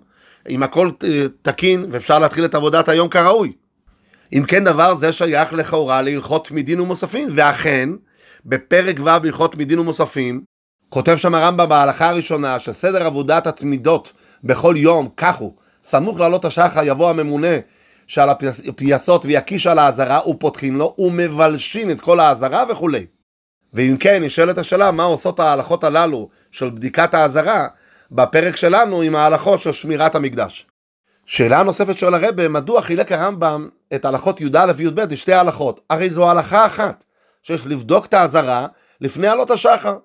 אם 0.49 0.63
הכל 0.63 0.91
אה, 1.05 1.27
תקין 1.43 1.87
ואפשר 1.91 2.19
להתחיל 2.19 2.45
את 2.45 2.55
עבודת 2.55 2.89
היום 2.89 3.09
כראוי. 3.09 3.53
אם 4.33 4.45
כן 4.49 4.65
דבר 4.65 4.95
זה 4.95 5.13
שייך 5.13 5.53
לכאורה 5.53 6.03
להלכות 6.03 6.47
תמידין 6.49 6.81
ומוספים, 6.81 7.29
ואכן, 7.35 7.89
בפרק 8.47 8.97
ו' 9.01 9.05
בהלכות 9.23 9.53
תמידין 9.53 9.79
ומוספים, 9.79 10.41
כותב 10.89 11.17
שם 11.17 11.35
הרמב"ם 11.35 11.69
בהלכה 11.69 12.09
הראשונה 12.09 12.59
שסדר 12.59 13.07
עבודת 13.07 13.47
התמידות 13.47 14.13
בכל 14.45 14.75
יום, 14.77 15.09
כך 15.17 15.37
הוא, 15.37 15.55
סמוך 15.83 16.21
לעלות 16.21 16.45
השחר 16.45 16.81
יבוא 16.85 17.11
הממונה 17.11 17.57
שעל 18.07 18.29
הפייסות 18.69 19.25
ויקיש 19.25 19.67
על 19.67 19.79
האזהרה 19.79 20.29
ופותחים 20.29 20.77
לו 20.77 20.95
ומבלשין 20.99 21.91
את 21.91 22.01
כל 22.01 22.21
האזהרה 22.21 22.65
וכולי. 22.69 23.07
ואם 23.75 23.97
כן, 24.01 24.23
נשאלת 24.23 24.59
השאלה 24.59 24.91
מה 24.91 25.03
עושות 25.03 25.41
ההלכות 25.41 25.85
הללו 25.85 26.29
של 26.51 26.71
בדיקת 26.71 27.15
האזהרה 27.15 27.67
בפרק 28.11 28.57
שלנו 28.57 29.03
עם 29.03 29.17
ההלכות 29.17 29.61
של 29.61 29.73
שמירת 29.73 30.15
המקדש. 30.15 30.67
שאלה 31.27 31.63
נוספת 31.63 31.99
שואל 31.99 32.15
הרבה, 32.15 32.49
מדוע 32.49 32.83
חילק 32.83 33.13
הרמב"ם 33.13 33.69
את 33.95 34.05
הלכות 34.05 34.41
י"א 34.41 34.73
וי"ב 34.77 35.01
לשתי 35.01 35.33
הלכות? 35.33 35.81
הרי 35.91 36.11
זו 36.11 36.31
הלכה 36.31 36.67
אחת, 36.67 37.05
שיש 37.43 37.67
לבדוק 37.67 38.07
את 38.07 38.15
האזהרה 38.15 38.67
לפני 39.01 39.29
עלות 39.29 39.51
השחר. 39.51 39.97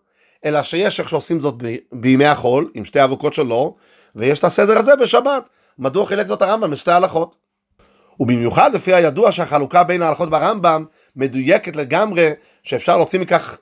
אלא 0.45 0.63
שיש 0.63 0.99
איך 0.99 1.09
שעושים 1.09 1.39
זאת 1.39 1.55
בימי 1.91 2.25
החול, 2.25 2.71
עם 2.73 2.85
שתי 2.85 3.03
אבוקות 3.03 3.33
שלו, 3.33 3.75
ויש 4.15 4.39
את 4.39 4.43
הסדר 4.43 4.77
הזה 4.77 4.95
בשבת. 4.95 5.49
מדוע 5.79 6.05
חילק 6.05 6.27
זאת 6.27 6.41
הרמב"ם 6.41 6.71
לשתי 6.71 6.91
הלכות? 6.91 7.35
ובמיוחד 8.19 8.75
לפי 8.75 8.93
הידוע 8.93 9.31
שהחלוקה 9.31 9.83
בין 9.83 10.01
ההלכות 10.01 10.29
ברמב"ם 10.29 10.85
מדויקת 11.15 11.75
לגמרי, 11.75 12.29
שאפשר 12.63 12.97
להוציא 12.97 13.19
מכך 13.19 13.57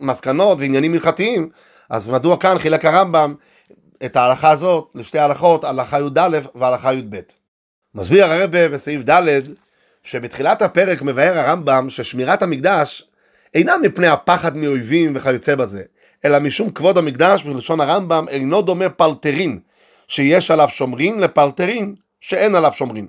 מסקנות 0.00 0.58
ועניינים 0.60 0.92
הלכתיים, 0.92 1.48
אז 1.90 2.08
מדוע 2.08 2.36
כאן 2.36 2.58
חילק 2.58 2.84
הרמב"ם 2.84 3.34
את 4.04 4.16
ההלכה 4.16 4.50
הזאת 4.50 4.88
לשתי 4.94 5.18
הלכות, 5.18 5.64
הלכה 5.64 6.00
י"א 6.00 6.38
והלכה 6.54 6.92
י"ב. 6.92 7.20
מסביר 7.94 8.24
הרבה 8.24 8.68
בסעיף 8.68 9.10
ד' 9.10 9.40
שבתחילת 10.02 10.62
הפרק 10.62 11.02
מבאר 11.02 11.38
הרמב"ם 11.38 11.90
ששמירת 11.90 12.42
המקדש 12.42 13.04
אינה 13.54 13.78
מפני 13.78 14.08
הפחד 14.08 14.56
מאויבים 14.56 15.12
וכיוצא 15.16 15.54
בזה, 15.54 15.82
אלא 16.24 16.38
משום 16.38 16.70
כבוד 16.70 16.98
המקדש 16.98 17.42
בלשון 17.42 17.80
הרמב"ם 17.80 18.28
אינו 18.28 18.62
דומה 18.62 18.88
פלטרין 18.88 19.58
שיש 20.08 20.50
עליו 20.50 20.68
שומרין 20.68 21.20
לפלטרין 21.20 21.94
שאין 22.20 22.54
עליו 22.54 22.72
שומרין. 22.72 23.06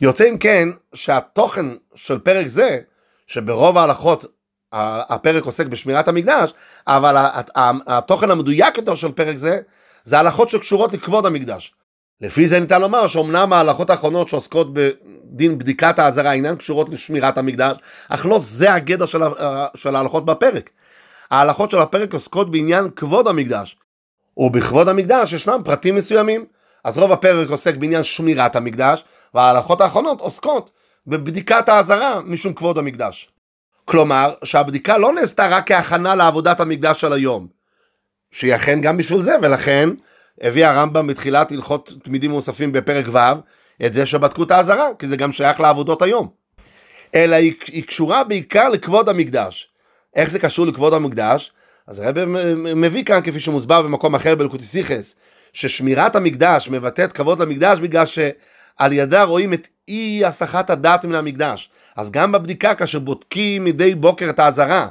יוצא 0.00 0.28
אם 0.28 0.38
כן 0.38 0.68
שהתוכן 0.94 1.66
של 1.94 2.18
פרק 2.18 2.46
זה, 2.46 2.78
שברוב 3.26 3.78
ההלכות 3.78 4.24
הפרק 4.72 5.44
עוסק 5.44 5.66
בשמירת 5.66 6.08
המקדש, 6.08 6.50
אבל 6.86 7.14
התוכן 7.86 8.30
המדויק 8.30 8.76
יותר 8.76 8.94
של 8.94 9.12
פרק 9.12 9.36
זה, 9.36 9.60
זה 10.08 10.18
הלכות 10.18 10.48
שקשורות 10.48 10.92
לכבוד 10.92 11.26
המקדש. 11.26 11.72
לפי 12.20 12.48
זה 12.48 12.60
ניתן 12.60 12.80
לומר 12.80 13.06
שאומנם 13.06 13.52
ההלכות 13.52 13.90
האחרונות 13.90 14.28
שעוסקות 14.28 14.68
בדין 14.72 15.58
בדיקת 15.58 15.98
האזהרה 15.98 16.32
אינן 16.32 16.56
קשורות 16.56 16.88
לשמירת 16.88 17.38
המקדש, 17.38 17.76
אך 18.08 18.26
לא 18.26 18.38
זה 18.38 18.72
הגדר 18.72 19.06
של, 19.06 19.18
של 19.74 19.96
ההלכות 19.96 20.24
בפרק. 20.24 20.70
ההלכות 21.30 21.70
של 21.70 21.78
הפרק 21.78 22.14
עוסקות 22.14 22.50
בעניין 22.50 22.90
כבוד 22.96 23.28
המקדש, 23.28 23.76
ובכבוד 24.36 24.88
המקדש 24.88 25.32
ישנם 25.32 25.60
פרטים 25.64 25.96
מסוימים. 25.96 26.44
אז 26.84 26.98
רוב 26.98 27.12
הפרק 27.12 27.50
עוסק 27.50 27.76
בעניין 27.76 28.04
שמירת 28.04 28.56
המקדש, 28.56 29.04
וההלכות 29.34 29.80
האחרונות 29.80 30.20
עוסקות 30.20 30.70
בבדיקת 31.06 31.68
האזהרה 31.68 32.20
משום 32.24 32.52
כבוד 32.52 32.78
המקדש. 32.78 33.30
כלומר, 33.84 34.34
שהבדיקה 34.44 34.98
לא 34.98 35.12
נעשתה 35.12 35.48
רק 35.48 35.72
כהכנה 35.72 36.14
לעבודת 36.14 36.60
המקדש 36.60 37.00
של 37.00 37.12
היום, 37.12 37.57
שהיא 38.30 38.54
אכן 38.54 38.80
גם 38.80 38.96
בשביל 38.96 39.22
זה, 39.22 39.34
ולכן 39.42 39.88
הביא 40.40 40.66
הרמב"ם 40.66 41.06
בתחילת 41.06 41.52
הלכות 41.52 41.92
תמידים 42.04 42.30
מוספים 42.30 42.72
בפרק 42.72 43.06
ו' 43.12 43.18
את 43.86 43.92
זה 43.92 44.06
שבדקו 44.06 44.42
את 44.42 44.50
האזהרה, 44.50 44.88
כי 44.98 45.06
זה 45.06 45.16
גם 45.16 45.32
שייך 45.32 45.60
לעבודות 45.60 46.02
היום. 46.02 46.28
אלא 47.14 47.36
היא, 47.36 47.54
היא 47.66 47.84
קשורה 47.84 48.24
בעיקר 48.24 48.68
לכבוד 48.68 49.08
המקדש. 49.08 49.68
איך 50.16 50.30
זה 50.30 50.38
קשור 50.38 50.66
לכבוד 50.66 50.94
המקדש? 50.94 51.52
אז 51.86 51.98
הרב 52.00 52.24
מביא 52.76 53.04
כאן, 53.04 53.20
כפי 53.24 53.40
שמוסבר 53.40 53.82
במקום 53.82 54.14
אחר 54.14 54.34
בלקוטיסיכס, 54.34 55.14
ששמירת 55.52 56.16
המקדש 56.16 56.68
מבטאת 56.68 57.12
כבוד 57.12 57.42
למקדש 57.42 57.78
בגלל 57.78 58.06
שעל 58.06 58.92
ידה 58.92 59.24
רואים 59.24 59.52
את 59.52 59.68
אי 59.88 60.24
הסחת 60.24 60.70
הדעת 60.70 61.04
מן 61.04 61.14
המקדש. 61.14 61.70
אז 61.96 62.10
גם 62.10 62.32
בבדיקה, 62.32 62.74
כאשר 62.74 62.98
בודקים 62.98 63.64
מדי 63.64 63.94
בוקר 63.94 64.30
את 64.30 64.38
האזהרה, 64.38 64.88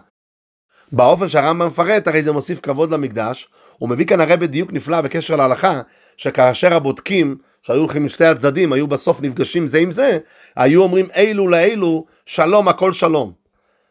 באופן 0.91 1.29
שהרמב"ם 1.29 1.67
מפרט, 1.67 2.07
הרי 2.07 2.21
זה 2.21 2.31
מוסיף 2.31 2.59
כבוד 2.59 2.91
למקדש. 2.91 3.47
הוא 3.77 3.89
מביא 3.89 4.05
כאן 4.05 4.21
הרי 4.21 4.37
בדיוק 4.37 4.73
נפלא 4.73 5.01
בקשר 5.01 5.35
להלכה, 5.35 5.81
שכאשר 6.17 6.73
הבודקים, 6.73 7.37
שהיו 7.61 7.79
הולכים 7.79 8.05
משתי 8.05 8.25
הצדדים, 8.25 8.73
היו 8.73 8.87
בסוף 8.87 9.21
נפגשים 9.21 9.67
זה 9.67 9.77
עם 9.77 9.91
זה, 9.91 10.17
היו 10.55 10.83
אומרים 10.83 11.05
אילו 11.15 11.47
לאילו, 11.47 12.05
שלום 12.25 12.67
הכל 12.67 12.93
שלום. 12.93 13.31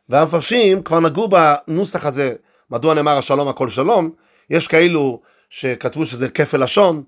והמפרשים 0.09 0.83
כבר 0.83 1.01
נגעו 1.01 1.29
בנוסח 1.29 2.07
הזה, 2.07 2.35
מדוע 2.71 2.95
נאמר 2.95 3.19
השלום 3.19 3.49
הכל 3.49 3.71
שלום, 3.71 4.11
יש 4.51 4.67
כאלו 4.69 5.21
שכתבו 5.51 6.07
שזה 6.07 6.29
כפל 6.29 6.65
לשון, 6.65 7.03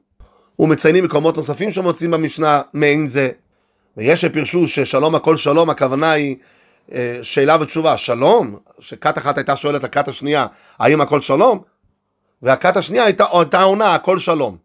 ומציינים 0.59 1.05
מקומות 1.05 1.37
נוספים 1.37 1.73
שמוצאים 1.73 2.11
במשנה 2.11 2.63
מעין 2.73 3.07
זה. 3.07 3.31
ויש 3.97 4.21
שפירשו 4.21 4.69
ששלום 4.69 5.15
הכל 5.15 5.37
שלום, 5.37 5.71
הכוונה 5.71 6.13
היא 6.13 6.37
שאלה 7.23 7.57
ותשובה, 7.61 7.99
שלום, 7.99 8.57
שכת 8.81 9.19
אחת 9.19 9.39
הייתה 9.39 9.57
שואלת 9.57 9.85
לכת 9.85 10.09
השנייה, 10.09 10.47
האם 10.79 11.01
הכל 11.01 11.21
שלום? 11.21 11.61
והכת 12.43 12.77
השנייה 12.77 13.05
הייתה, 13.05 13.25
הייתה 13.33 13.63
עונה, 13.63 13.95
הכל 13.95 14.19
שלום. 14.19 14.57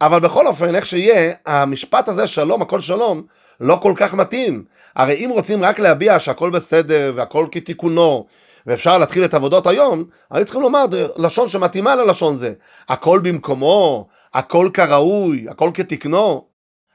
אבל 0.00 0.20
בכל 0.20 0.46
אופן, 0.46 0.74
איך 0.74 0.86
שיהיה, 0.86 1.34
המשפט 1.46 2.08
הזה, 2.08 2.26
שלום, 2.26 2.62
הכל 2.62 2.80
שלום, 2.80 3.22
לא 3.60 3.78
כל 3.82 3.92
כך 3.96 4.14
מתאים. 4.14 4.64
הרי 4.96 5.24
אם 5.24 5.30
רוצים 5.32 5.64
רק 5.64 5.78
להביע 5.78 6.20
שהכל 6.20 6.50
בסדר 6.50 7.12
והכל 7.14 7.46
כתיקונו, 7.52 8.26
ואפשר 8.66 8.98
להתחיל 8.98 9.24
את 9.24 9.34
עבודות 9.34 9.66
היום, 9.66 10.04
היו 10.30 10.44
צריכים 10.44 10.62
לומר 10.62 10.84
לשון 11.16 11.48
שמתאימה 11.48 11.96
ללשון 11.96 12.36
זה. 12.36 12.52
הכל 12.88 13.20
במקומו, 13.22 14.06
הכל 14.34 14.68
כראוי, 14.74 15.46
הכל 15.50 15.70
כתקנו. 15.74 16.44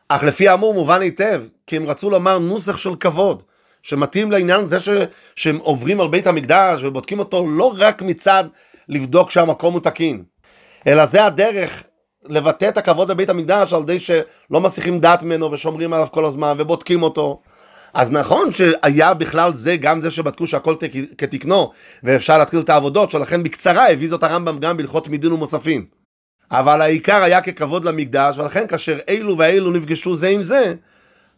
אך 0.09 0.23
לפי 0.23 0.47
האמור 0.47 0.73
מובן 0.73 1.01
היטב, 1.01 1.43
כי 1.67 1.75
הם 1.75 1.85
רצו 1.85 2.09
לומר 2.09 2.39
נוסח 2.39 2.77
של 2.77 2.95
כבוד. 2.95 3.43
שמתאים 3.85 4.31
לעניין 4.31 4.65
זה 4.65 4.79
ש, 4.79 4.89
שהם 5.35 5.57
עוברים 5.57 6.01
על 6.01 6.07
בית 6.07 6.27
המקדש 6.27 6.83
ובודקים 6.83 7.19
אותו 7.19 7.47
לא 7.47 7.75
רק 7.77 8.01
מצד 8.01 8.43
לבדוק 8.89 9.31
שהמקום 9.31 9.73
הוא 9.73 9.81
תקין, 9.81 10.23
אלא 10.87 11.05
זה 11.05 11.25
הדרך 11.25 11.83
לבטא 12.29 12.69
את 12.69 12.77
הכבוד 12.77 13.11
לבית 13.11 13.29
המקדש 13.29 13.73
על 13.73 13.81
ידי 13.81 13.99
שלא 13.99 14.61
מסיחים 14.61 14.99
דעת 14.99 15.23
ממנו 15.23 15.51
ושומרים 15.51 15.93
עליו 15.93 16.07
כל 16.11 16.25
הזמן 16.25 16.55
ובודקים 16.57 17.03
אותו. 17.03 17.41
אז 17.93 18.11
נכון 18.11 18.49
שהיה 18.53 19.13
בכלל 19.13 19.53
זה 19.53 19.77
גם 19.77 20.01
זה 20.01 20.11
שבדקו 20.11 20.47
שהכל 20.47 20.75
כתקנו 21.17 21.71
ואפשר 22.03 22.37
להתחיל 22.37 22.59
את 22.59 22.69
העבודות, 22.69 23.11
שלכן 23.11 23.43
בקצרה 23.43 23.91
הביא 23.91 24.09
זאת 24.09 24.23
הרמב"ם 24.23 24.59
גם 24.59 24.77
בהלכות 24.77 25.07
מדין 25.07 25.31
ומוספים. 25.31 25.85
אבל 26.51 26.81
העיקר 26.81 27.23
היה 27.23 27.41
ככבוד 27.41 27.85
למקדש, 27.85 28.37
ולכן 28.37 28.67
כאשר 28.67 28.97
אלו 29.09 29.37
ואלו 29.37 29.71
נפגשו 29.71 30.17
זה 30.17 30.27
עם 30.27 30.43
זה, 30.43 30.73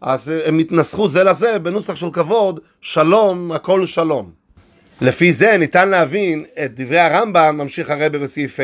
אז 0.01 0.33
הם 0.45 0.59
התנסחו 0.59 1.09
זה 1.09 1.23
לזה 1.23 1.59
בנוסח 1.59 1.95
של 1.95 2.07
כבוד, 2.13 2.59
שלום, 2.81 3.51
הכל 3.51 3.85
שלום. 3.85 4.31
לפי 5.01 5.33
זה 5.33 5.57
ניתן 5.57 5.89
להבין 5.89 6.45
את 6.65 6.75
דברי 6.75 6.99
הרמב"ם, 6.99 7.57
ממשיך 7.57 7.89
הרבה 7.89 8.19
בסעיף 8.19 8.59
ה', 8.59 8.63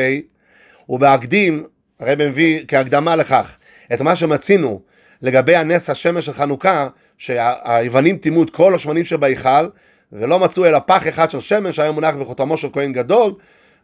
ובהקדים, 0.88 1.64
הרבה 2.00 2.28
מביא 2.28 2.64
כהקדמה 2.68 3.16
לכך, 3.16 3.56
את 3.94 4.00
מה 4.00 4.16
שמצינו 4.16 4.80
לגבי 5.22 5.56
הנס 5.56 5.90
השמש 5.90 6.26
של 6.26 6.32
חנוכה, 6.32 6.88
שהיוונים 7.18 8.16
טימאו 8.16 8.42
את 8.42 8.50
כל 8.50 8.74
השמנים 8.74 9.04
שבהיכל, 9.04 9.68
ולא 10.12 10.38
מצאו 10.38 10.66
אלא 10.66 10.78
פח 10.86 11.08
אחד 11.08 11.30
של 11.30 11.40
שמש 11.40 11.76
שהיה 11.76 11.90
מונח 11.90 12.14
בחותמו 12.14 12.56
של 12.56 12.68
כהן 12.72 12.92
גדול, 12.92 13.32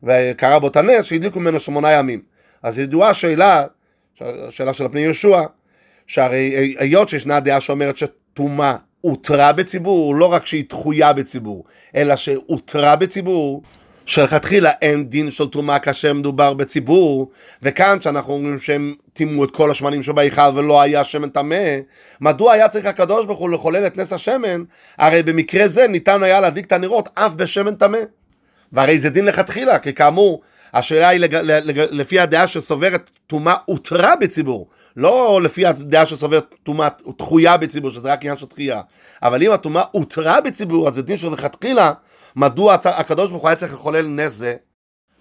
וקרה 0.03 0.59
בו 0.59 0.69
את 0.69 0.77
הנס 0.77 1.05
שהדליקו 1.05 1.41
ממנו 1.41 1.61
שמונה 1.61 1.93
ימים. 1.93 2.21
אז 2.63 2.79
ידועה 2.79 3.11
השאלה, 3.11 3.65
השאלה 4.21 4.73
של 4.73 4.85
הפני 4.85 5.01
יהושע, 5.01 5.43
שהרי 6.11 6.75
היות 6.79 7.09
שישנה 7.09 7.41
דעה 7.41 7.61
שאומרת 7.61 7.97
שטומאה 7.97 8.77
הותרה 9.01 9.53
בציבור, 9.53 10.15
לא 10.15 10.33
רק 10.33 10.47
שהיא 10.47 10.65
דחויה 10.69 11.13
בציבור, 11.13 11.65
אלא 11.97 12.17
שהותרה 12.17 12.97
בציבור, 12.97 13.63
שלכתחילה 14.07 14.71
אין 14.83 15.09
דין 15.09 15.31
של 15.31 15.47
טומאה 15.47 15.79
כאשר 15.79 16.15
מדובר 16.15 16.55
בציבור, 16.55 17.31
וכאן 17.63 18.01
שאנחנו 18.01 18.33
אומרים 18.33 18.59
שהם 18.59 18.95
טימאו 19.13 19.45
את 19.45 19.51
כל 19.51 19.71
השמנים 19.71 20.03
שבהיכל 20.03 20.51
ולא 20.55 20.81
היה 20.81 21.05
שמן 21.05 21.29
טמא, 21.29 21.77
מדוע 22.21 22.53
היה 22.53 22.69
צריך 22.69 22.87
הקדוש 22.87 23.27
ברוך 23.27 23.39
הוא 23.41 23.51
לחולל 23.51 23.87
את 23.87 23.97
נס 23.97 24.13
השמן? 24.13 24.63
הרי 24.99 25.23
במקרה 25.23 25.69
זה 25.69 25.87
ניתן 25.89 26.23
היה 26.23 26.41
להדליק 26.41 26.67
את 26.67 26.73
הנרות 26.73 27.09
אף 27.15 27.33
בשמן 27.33 27.75
טמא. 27.75 27.99
והרי 28.73 28.99
זה 28.99 29.11
דין 29.11 29.25
לכתחילה, 29.25 29.79
כי 29.79 29.93
כאמור, 29.93 30.41
השאלה 30.75 31.09
היא 31.09 31.21
לג... 31.21 31.35
לג... 31.35 31.79
לפי 31.91 32.21
הדעה 32.21 32.47
שסוברת 32.47 33.11
טומאה 33.27 33.55
הותרה 33.65 34.17
בציבור, 34.17 34.69
לא 34.97 35.41
לפי 35.43 35.67
הדעה 35.67 36.07
שסוברת 36.07 36.55
טומאה 36.63 36.89
דחויה 37.19 37.57
בציבור, 37.57 37.91
שזה 37.91 38.13
רק 38.13 38.21
עניין 38.21 38.39
של 38.39 38.47
דחייה. 38.47 38.81
אבל 39.23 39.43
אם 39.43 39.53
הטומאה 39.53 39.83
הותרה 39.91 40.41
בציבור, 40.41 40.89
אז 40.89 40.95
זה 40.95 41.03
דין 41.03 41.17
שלכתחילה, 41.17 41.93
מדוע 42.37 42.77
הקדוש 42.85 43.31
ברוך 43.31 43.43
הוא 43.43 43.49
היה 43.49 43.57
צריך 43.57 43.73
לחולל 43.73 44.07
נס 44.07 44.33
זה? 44.33 44.55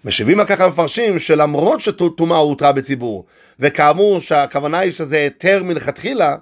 משיבים 0.04 0.40
על 0.40 0.46
כך 0.46 0.60
המפרשים 0.60 1.18
שלמרות 1.18 1.80
שטומאה 1.80 2.38
הותרה 2.38 2.72
בציבור, 2.72 3.24
וכאמור 3.60 4.20
שהכוונה 4.20 4.78
היא 4.78 4.92
שזה 4.92 5.16
היתר 5.16 5.62
מלכתחילה, 5.62 6.36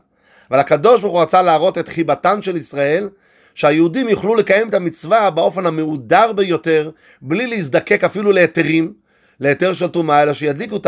אבל 0.51 0.59
הקדוש 0.59 1.01
ברוך 1.01 1.13
הוא 1.13 1.23
רצה 1.23 1.43
להראות 1.43 1.79
את 1.79 1.89
חיבתן 1.89 2.43
של 2.43 2.57
ישראל, 2.57 3.09
שהיהודים 3.59 4.09
יוכלו 4.09 4.35
לקיים 4.35 4.69
את 4.69 4.75
המצווה 4.75 5.31
באופן 5.31 5.67
המהודר 5.67 6.33
ביותר, 6.33 6.91
בלי 7.23 7.47
להזדקק 7.47 8.05
אפילו 8.05 8.33
להיתרים, 8.33 8.93
להיתר 9.41 9.75
של 9.75 9.87
טומאה, 9.87 10.23
אלא 10.23 10.33
שידליקו 10.33 10.77
את 10.77 10.87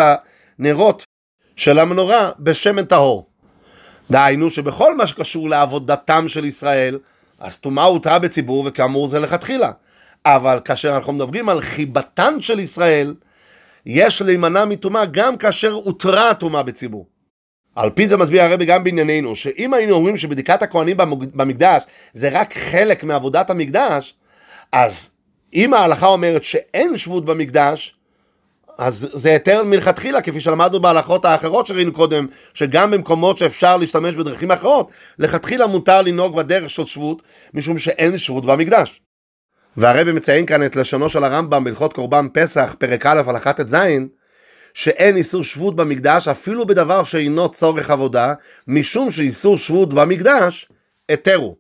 הנרות 0.59 1.05
של 1.57 1.79
המנורה 1.79 2.31
בשמן 2.39 2.85
טהור. 2.85 3.27
דהיינו 4.11 4.51
שבכל 4.51 4.97
מה 4.97 5.07
שקשור 5.07 5.49
לעבודתם 5.49 6.29
של 6.29 6.45
ישראל, 6.45 6.99
אז 7.39 7.59
טומאה 7.59 7.85
הותרה 7.85 8.19
בציבור, 8.19 8.65
וכאמור 8.67 9.09
זה 9.09 9.21
לכתחילה. 9.21 9.71
אבל 10.27 10.59
כאשר 10.65 10.97
אנחנו 10.97 11.13
מדברים 11.13 11.49
על 11.49 11.61
חיבתן 11.61 12.41
של 12.41 12.59
ישראל, 12.61 13.15
יש 13.87 14.23
להימנע 14.23 14.65
מטומאה 14.65 15.07
גם 15.07 15.37
כאשר 15.37 15.73
הותרה 15.73 16.31
הטומאה 16.31 16.63
בציבור. 16.63 17.07
על 17.77 17.91
פי 17.91 18.09
זה 18.09 18.17
מסביר 18.17 18.43
הרבי 18.43 18.65
גם 18.65 18.85
בענייננו, 18.85 19.37
שאם 19.37 19.75
היינו 19.75 19.95
אומרים 19.95 20.17
שבדיקת 20.17 20.63
הכהנים 20.63 20.97
במקדש 21.35 21.83
זה 22.13 22.29
רק 22.33 22.55
חלק 22.59 23.05
מעבודת 23.05 23.51
המקדש, 23.51 24.15
אז 24.73 25.11
אם 25.55 25.75
ההלכה 25.75 26.07
אומרת 26.07 26.45
שאין 26.45 26.99
שבות 26.99 27.25
במקדש, 27.25 27.95
אז 28.79 29.09
זה 29.13 29.31
היתר 29.31 29.65
מלכתחילה, 29.65 30.21
כפי 30.21 30.41
שלמדנו 30.41 30.81
בהלכות 30.81 31.25
האחרות 31.25 31.67
שראינו 31.67 31.93
קודם, 31.93 32.27
שגם 32.55 32.91
במקומות 32.91 33.39
שאפשר 33.39 33.77
להשתמש 33.77 34.15
בדרכים 34.15 34.51
אחרות, 34.51 34.91
לכתחילה 35.19 35.67
מותר 35.67 36.03
לנהוג 36.03 36.37
בדרך 36.37 36.71
של 36.71 36.87
שבות, 36.87 37.23
משום 37.55 37.79
שאין 37.79 38.19
שבות 38.19 38.47
במקדש. 38.47 39.01
והרבי 39.77 40.13
מציין 40.13 40.47
כאן 40.47 40.67
את 40.67 40.77
לשונו 40.77 41.09
של 41.09 41.25
הרמב"ם 41.25 41.65
בהלכות 41.65 41.93
קורבן 41.93 42.27
פסח, 42.33 42.75
פרק 42.79 43.07
א', 43.07 43.23
הלכה 43.27 43.53
ט"ז, 43.53 43.75
שאין 44.75 45.17
איסור 45.17 45.45
שבות 45.45 45.77
במקדש 45.77 46.29
אפילו 46.29 46.67
בדבר 46.67 47.05
שאינו 47.05 47.49
צורך 47.49 47.91
עבודה, 47.91 48.35
משום 48.69 49.11
שאיסור 49.11 49.59
שבות 49.59 49.95
במקדש, 49.95 50.69
התרו. 51.09 51.57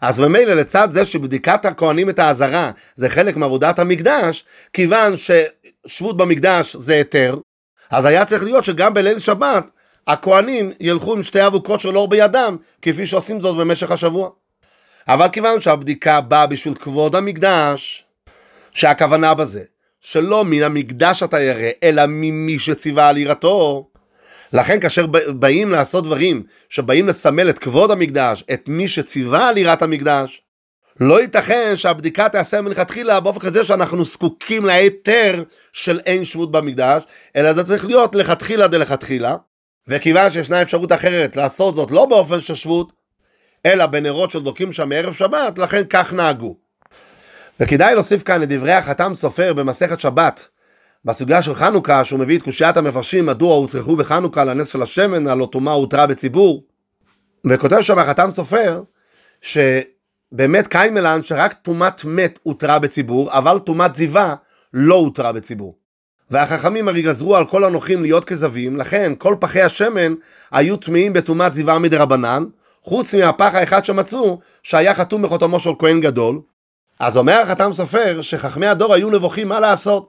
אז 0.00 0.18
ממילא 0.18 0.54
לצד 0.54 0.88
זה 0.90 1.04
שבדיקת 1.04 1.64
הכהנים 1.64 2.10
את 2.10 2.18
האזהרה 2.18 2.70
זה 2.94 3.08
חלק 3.08 3.36
מעבודת 3.36 3.78
המקדש, 3.78 4.44
כיוון 4.72 5.14
ששבות 5.16 6.16
במקדש 6.16 6.76
זה 6.76 6.92
היתר, 6.92 7.36
אז 7.90 8.04
היה 8.04 8.24
צריך 8.24 8.42
להיות 8.42 8.64
שגם 8.64 8.94
בליל 8.94 9.18
שבת 9.18 9.70
הכהנים 10.06 10.72
ילכו 10.80 11.12
עם 11.12 11.22
שתי 11.22 11.46
אבוקות 11.46 11.80
של 11.80 11.96
אור 11.96 12.08
בידם, 12.08 12.56
כפי 12.82 13.06
שעושים 13.06 13.40
זאת 13.40 13.56
במשך 13.56 13.90
השבוע. 13.90 14.30
אבל 15.08 15.28
כיוון 15.28 15.60
שהבדיקה 15.60 16.20
באה 16.20 16.46
בשביל 16.46 16.74
כבוד 16.74 17.16
המקדש, 17.16 18.04
שהכוונה 18.72 19.34
בזה, 19.34 19.62
שלא 20.02 20.44
מן 20.44 20.62
המקדש 20.62 21.22
אתה 21.22 21.40
ירא, 21.40 21.70
אלא 21.82 22.02
ממי 22.08 22.58
שציווה 22.58 23.08
על 23.08 23.16
יראתו, 23.16 23.88
לכן 24.52 24.80
כאשר 24.80 25.06
באים 25.28 25.70
לעשות 25.70 26.04
דברים 26.04 26.42
שבאים 26.68 27.08
לסמל 27.08 27.50
את 27.50 27.58
כבוד 27.58 27.90
המקדש, 27.90 28.44
את 28.52 28.68
מי 28.68 28.88
שציווה 28.88 29.48
על 29.48 29.58
יראת 29.58 29.82
המקדש, 29.82 30.42
לא 31.00 31.20
ייתכן 31.20 31.72
שהבדיקה 31.76 32.28
תעשה 32.28 32.60
מלכתחילה 32.60 33.20
באופן 33.20 33.40
כזה 33.40 33.64
שאנחנו 33.64 34.04
זקוקים 34.04 34.64
להיתר 34.64 35.42
של 35.72 36.00
אין 36.06 36.24
שבות 36.24 36.52
במקדש, 36.52 37.02
אלא 37.36 37.52
זה 37.52 37.64
צריך 37.64 37.84
להיות 37.84 38.14
לכתחילה 38.14 38.68
דלכתחילה, 38.68 39.36
וכיוון 39.88 40.32
שישנה 40.32 40.62
אפשרות 40.62 40.92
אחרת 40.92 41.36
לעשות 41.36 41.74
זאת 41.74 41.90
לא 41.90 42.06
באופן 42.06 42.40
של 42.40 42.54
שבות, 42.54 42.92
אלא 43.66 43.86
בנרות 43.86 44.30
שדלוקים 44.30 44.72
שם 44.72 44.88
מערב 44.88 45.14
שבת, 45.14 45.58
לכן 45.58 45.82
כך 45.90 46.12
נהגו. 46.12 46.61
וכדאי 47.62 47.94
להוסיף 47.94 48.22
כאן 48.22 48.42
את 48.42 48.48
דברי 48.48 48.72
החתם 48.72 49.14
סופר 49.14 49.54
במסכת 49.54 50.00
שבת, 50.00 50.48
בסוגיה 51.04 51.42
של 51.42 51.54
חנוכה, 51.54 52.04
שהוא 52.04 52.20
מביא 52.20 52.38
את 52.38 52.42
קושיית 52.42 52.76
המפרשים, 52.76 53.26
מדוע 53.26 53.54
הוצרכו 53.54 53.96
בחנוכה 53.96 54.44
לנס 54.44 54.68
של 54.68 54.82
השמן, 54.82 55.26
הלא 55.26 55.48
טומאה 55.52 55.74
הותרה 55.74 56.06
בציבור. 56.06 56.64
וכותב 57.46 57.80
שם 57.82 57.98
החתם 57.98 58.30
סופר, 58.32 58.82
שבאמת 59.40 60.66
קיימלן 60.66 61.22
שרק 61.22 61.52
טומאת 61.52 62.04
מת 62.04 62.38
הותרה 62.42 62.78
בציבור, 62.78 63.32
אבל 63.32 63.58
טומאת 63.58 63.94
זיווה 63.94 64.34
לא 64.74 64.94
הותרה 64.94 65.32
בציבור. 65.32 65.76
והחכמים 66.30 66.88
הרי 66.88 67.02
גזרו 67.02 67.36
על 67.36 67.44
כל 67.44 67.64
הנוחים 67.64 68.02
להיות 68.02 68.24
כזבים, 68.24 68.76
לכן 68.76 69.12
כל 69.18 69.36
פחי 69.40 69.62
השמן 69.62 70.14
היו 70.52 70.76
טמאים 70.76 71.12
בטומאת 71.12 71.54
זיווה 71.54 71.78
מדרבנן, 71.78 72.44
חוץ 72.82 73.14
מהפח 73.14 73.50
האחד 73.54 73.84
שמצאו, 73.84 74.38
שהיה 74.62 74.94
חתום 74.94 75.22
בחותמו 75.22 75.60
של 75.60 75.70
כהן 75.78 76.00
גדול. 76.00 76.40
אז 77.02 77.16
אומר 77.16 77.40
החתם 77.42 77.72
סופר 77.72 78.22
שחכמי 78.22 78.66
הדור 78.66 78.94
היו 78.94 79.10
נבוכים 79.10 79.48
מה 79.48 79.60
לעשות. 79.60 80.08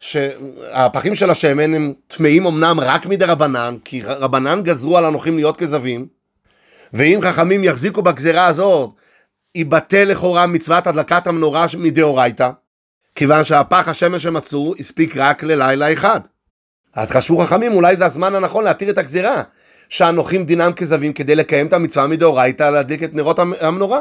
שהפחים 0.00 1.16
של 1.16 1.30
השמן 1.30 1.74
הם 1.74 1.92
טמאים 2.08 2.46
אמנם 2.46 2.80
רק 2.80 3.06
מדי 3.06 3.24
רבנן, 3.24 3.76
כי 3.84 4.02
רבנן 4.04 4.62
גזרו 4.62 4.98
על 4.98 5.04
הנוחים 5.04 5.36
להיות 5.36 5.56
כזבים, 5.56 6.06
ואם 6.92 7.18
חכמים 7.22 7.64
יחזיקו 7.64 8.02
בגזרה 8.02 8.46
הזאת, 8.46 8.90
ייבטל 9.54 10.04
לכאורה 10.04 10.46
מצוות 10.46 10.86
הדלקת 10.86 11.26
המנורה 11.26 11.66
מדאורייתא, 11.78 12.50
כיוון 13.14 13.44
שהפח 13.44 13.88
השמן 13.88 14.18
שמצאו 14.18 14.74
הספיק 14.78 15.16
רק 15.16 15.42
ללילה 15.42 15.92
אחד. 15.92 16.20
אז 16.94 17.10
חשבו 17.10 17.38
חכמים, 17.38 17.72
אולי 17.72 17.96
זה 17.96 18.06
הזמן 18.06 18.34
הנכון 18.34 18.64
להתיר 18.64 18.90
את 18.90 18.98
הגזירה, 18.98 19.42
שהנוחים 19.88 20.44
דינם 20.44 20.72
כזבים 20.72 21.12
כדי 21.12 21.34
לקיים 21.34 21.66
את 21.66 21.72
המצווה 21.72 22.06
מדאורייתא 22.06 22.70
להדליק 22.70 23.02
את 23.02 23.14
נרות 23.14 23.38
המנורה. 23.38 24.00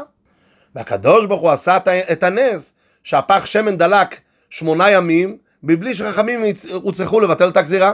והקדוש 0.75 1.25
ברוך 1.25 1.41
הוא 1.41 1.49
עשה 1.49 1.77
את 2.11 2.23
הנס, 2.23 2.71
שהפח 3.03 3.45
שמן 3.45 3.77
דלק 3.77 4.19
שמונה 4.49 4.91
ימים, 4.91 5.37
מבלי 5.63 5.95
שחכמים 5.95 6.39
הוצרכו 6.73 7.19
לבטל 7.19 7.47
את 7.47 7.57
הגזירה. 7.57 7.93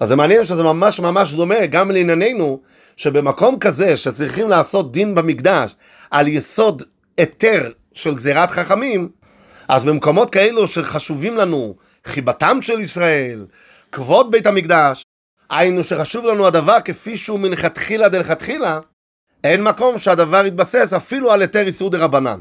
אז 0.00 0.08
זה 0.08 0.16
מעניין 0.16 0.44
שזה 0.44 0.62
ממש 0.62 1.00
ממש 1.00 1.34
דומה 1.34 1.66
גם 1.66 1.90
לענייננו, 1.90 2.60
שבמקום 2.96 3.58
כזה 3.58 3.96
שצריכים 3.96 4.48
לעשות 4.48 4.92
דין 4.92 5.14
במקדש 5.14 5.76
על 6.10 6.28
יסוד 6.28 6.82
היתר 7.16 7.70
של 7.92 8.14
גזירת 8.14 8.50
חכמים, 8.50 9.08
אז 9.68 9.84
במקומות 9.84 10.30
כאלו 10.30 10.68
שחשובים 10.68 11.36
לנו 11.36 11.76
חיבתם 12.04 12.58
של 12.62 12.80
ישראל, 12.80 13.46
כבוד 13.92 14.30
בית 14.30 14.46
המקדש, 14.46 15.02
היינו 15.50 15.84
שחשוב 15.84 16.26
לנו 16.26 16.46
הדבר 16.46 16.80
כפי 16.84 17.18
שהוא 17.18 17.40
מלכתחילה 17.40 18.08
דלכתחילה, 18.08 18.78
אין 19.46 19.62
מקום 19.62 19.98
שהדבר 19.98 20.46
יתבסס 20.46 20.92
אפילו 20.96 21.32
על 21.32 21.40
היתר 21.40 21.66
איסור 21.66 21.90
דה 21.90 21.98
רבנן. 21.98 22.40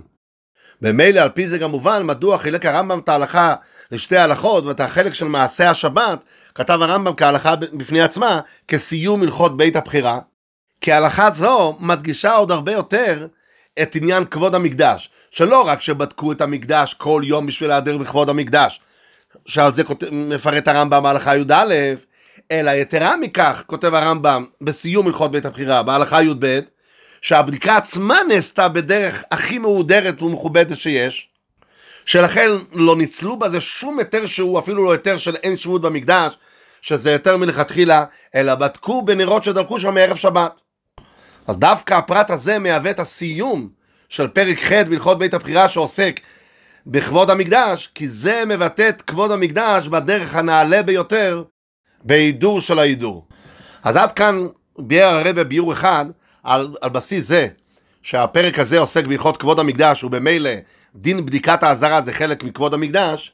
במילא 0.82 1.20
על 1.20 1.30
פי 1.30 1.48
זה 1.48 1.58
גם 1.58 1.72
מובן 1.72 2.06
מדוע 2.06 2.38
חילק 2.38 2.65
הרמב"ם 2.65 3.00
את 3.00 3.10
ההלכה 3.10 3.56
לשתי 3.91 4.18
הלכות 4.18 4.65
ואת 4.65 4.80
החלק 4.80 5.13
של 5.13 5.26
מעשה 5.26 5.70
השבת 5.70 6.26
כתב 6.56 6.80
הרמב"ם 6.82 7.15
כהלכה 7.15 7.56
בפני 7.56 8.02
עצמה 8.02 8.39
כסיום 8.68 9.24
הלכות 9.24 9.58
בית 9.58 9.76
הבחירה 9.76 10.20
כי 10.82 10.91
הלכה 10.91 11.30
זו 11.32 11.78
מדגישה 11.80 12.32
עוד 12.32 12.52
הרבה 12.52 12.72
יותר 12.72 13.28
את 13.82 13.96
עניין 13.96 14.26
כבוד 14.26 14.56
המקדש 14.56 15.10
שלא 15.32 15.62
רק 15.68 15.82
שבדקו 15.82 16.32
את 16.32 16.41
המקדש 16.41 16.94
כל 16.94 17.22
יום 17.26 17.46
בשביל 17.46 17.70
להיעדר 17.70 17.98
בכבוד 17.98 18.30
המקדש 18.30 18.82
שעל 19.46 19.74
זה 19.74 19.84
מפרט 20.12 20.68
הרמב"ם 20.68 21.04
בהלכה 21.04 21.38
י"א 21.38 21.65
אלא 22.52 22.72
יתרה 22.72 23.18
מכך 23.18 23.63
כותב 23.65 23.94
הרמב"ם 23.94 24.46
בסיום 24.62 25.08
הלכות 25.08 25.32
בית 25.32 25.46
הבחירה 25.46 25.84
בהלכה 25.84 26.24
י"ב 26.24 26.60
שהבדיקה 27.26 27.78
עצמה 27.78 28.18
נעשתה 28.28 28.68
בדרך 28.68 29.24
הכי 29.32 29.58
מהודרת 29.58 30.22
ומכובדת 30.22 30.78
שיש 30.78 31.30
שלכן 32.06 32.50
לא 32.74 32.96
ניצלו 32.96 33.40
בזה 33.40 33.62
שום 33.62 34.00
היתר 34.00 34.26
שהוא 34.26 34.60
אפילו 34.60 34.86
לא 34.86 34.92
היתר 34.92 35.18
של 35.18 35.36
אין 35.36 35.58
שבות 35.58 35.82
במקדש, 35.82 36.38
שזה 36.82 37.12
היתר 37.12 37.38
מלכתחילה, 37.38 38.04
אלא 38.36 38.56
בדקו 38.56 39.02
בנרות 39.02 39.44
שדלקו 39.44 39.80
שם 39.80 39.94
מערב 39.94 40.16
שבת. 40.16 40.62
אז 41.48 41.58
דווקא 41.58 41.94
הפרט 41.94 42.30
הזה 42.30 42.60
מהווה 42.60 42.92
את 42.92 43.00
הסיום 43.00 43.70
של 44.10 44.28
פרק 44.28 44.64
ח' 44.64 44.72
בהלכות 44.72 45.20
בית 45.20 45.34
הבחירה 45.34 45.70
שעוסק 45.70 46.20
בכבוד 46.88 47.30
המקדש, 47.30 47.90
כי 47.96 48.10
זה 48.10 48.44
מבטא 48.48 48.90
את 48.90 49.02
כבוד 49.02 49.32
המקדש 49.32 49.88
בדרך 49.88 50.36
הנעלה 50.36 50.84
ביותר 50.84 51.44
בהידור 52.04 52.62
של 52.62 52.80
ההידור. 52.80 53.28
אז 53.84 53.98
עד 53.98 54.12
כאן 54.12 54.48
ביאר 54.80 55.28
הרבה 55.28 55.44
ביור 55.44 55.74
אחד 55.74 56.06
על, 56.46 56.68
על 56.82 56.90
בסיס 56.90 57.28
זה 57.28 57.48
שהפרק 58.02 58.60
הזה 58.60 58.80
עוסק 58.80 59.06
בהלכות 59.06 59.38
כבוד 59.38 59.60
המקדש 59.60 60.04
ובמילא 60.04 60.52
דין 60.96 61.26
בדיקת 61.26 61.64
האזהרה 61.64 62.02
זה 62.02 62.14
חלק 62.14 62.44
מכבוד 62.44 62.74
המקדש, 62.74 63.32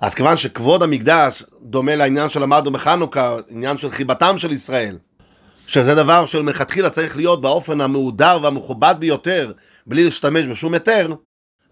אז 0.00 0.14
כיוון 0.14 0.36
שכבוד 0.36 0.82
המקדש 0.82 1.42
דומה 1.62 1.96
לעניין 1.96 2.28
שלמדנו 2.28 2.70
בחנוכה, 2.70 3.36
עניין 3.48 3.78
של 3.78 3.90
חיבתם 3.90 4.38
של 4.38 4.52
ישראל, 4.52 4.98
שזה 5.66 5.94
דבר 5.94 6.26
שמלכתחילה 6.26 6.90
צריך 6.90 7.16
להיות 7.16 7.40
באופן 7.40 7.80
המהודר 7.80 8.38
והמכובד 8.42 8.94
ביותר, 8.98 9.52
בלי 9.86 10.04
להשתמש 10.04 10.44
בשום 10.46 10.74
היתר, 10.74 11.14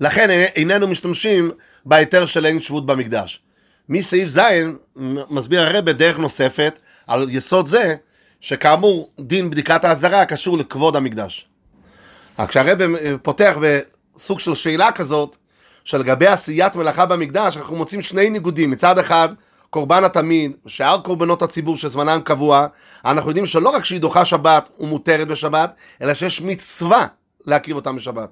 לכן 0.00 0.30
איננו 0.30 0.88
משתמשים 0.88 1.50
בהיתר 1.86 2.26
של 2.26 2.46
אין 2.46 2.60
שבות 2.60 2.86
במקדש. 2.86 3.40
מסעיף 3.88 4.28
ז' 4.28 4.40
מסביר 5.30 5.60
הרב 5.60 5.84
בדרך 5.84 6.18
נוספת 6.18 6.78
על 7.06 7.26
יסוד 7.30 7.66
זה, 7.66 7.96
שכאמור 8.42 9.10
דין 9.20 9.50
בדיקת 9.50 9.84
האזהרה 9.84 10.24
קשור 10.24 10.58
לכבוד 10.58 10.96
המקדש. 10.96 11.48
כשהרב 12.48 12.78
פותח 13.22 13.56
סוג 14.16 14.40
של 14.40 14.54
שאלה 14.54 14.92
כזאת, 14.92 15.36
שלגבי 15.84 16.26
עשיית 16.26 16.76
מלאכה 16.76 17.06
במקדש, 17.06 17.56
אנחנו 17.56 17.76
מוצאים 17.76 18.02
שני 18.02 18.30
ניגודים. 18.30 18.70
מצד 18.70 18.98
אחד, 18.98 19.28
קורבן 19.70 20.04
התמיד, 20.04 20.56
שאר 20.66 20.98
קורבנות 20.98 21.42
הציבור 21.42 21.76
שזמנם 21.76 22.20
קבוע, 22.24 22.66
אנחנו 23.04 23.30
יודעים 23.30 23.46
שלא 23.46 23.68
רק 23.68 23.84
שהיא 23.84 24.00
דוחה 24.00 24.24
שבת 24.24 24.70
ומותרת 24.80 25.28
בשבת, 25.28 25.74
אלא 26.02 26.14
שיש 26.14 26.42
מצווה 26.42 27.06
להקריב 27.46 27.76
אותם 27.76 27.96
בשבת. 27.96 28.28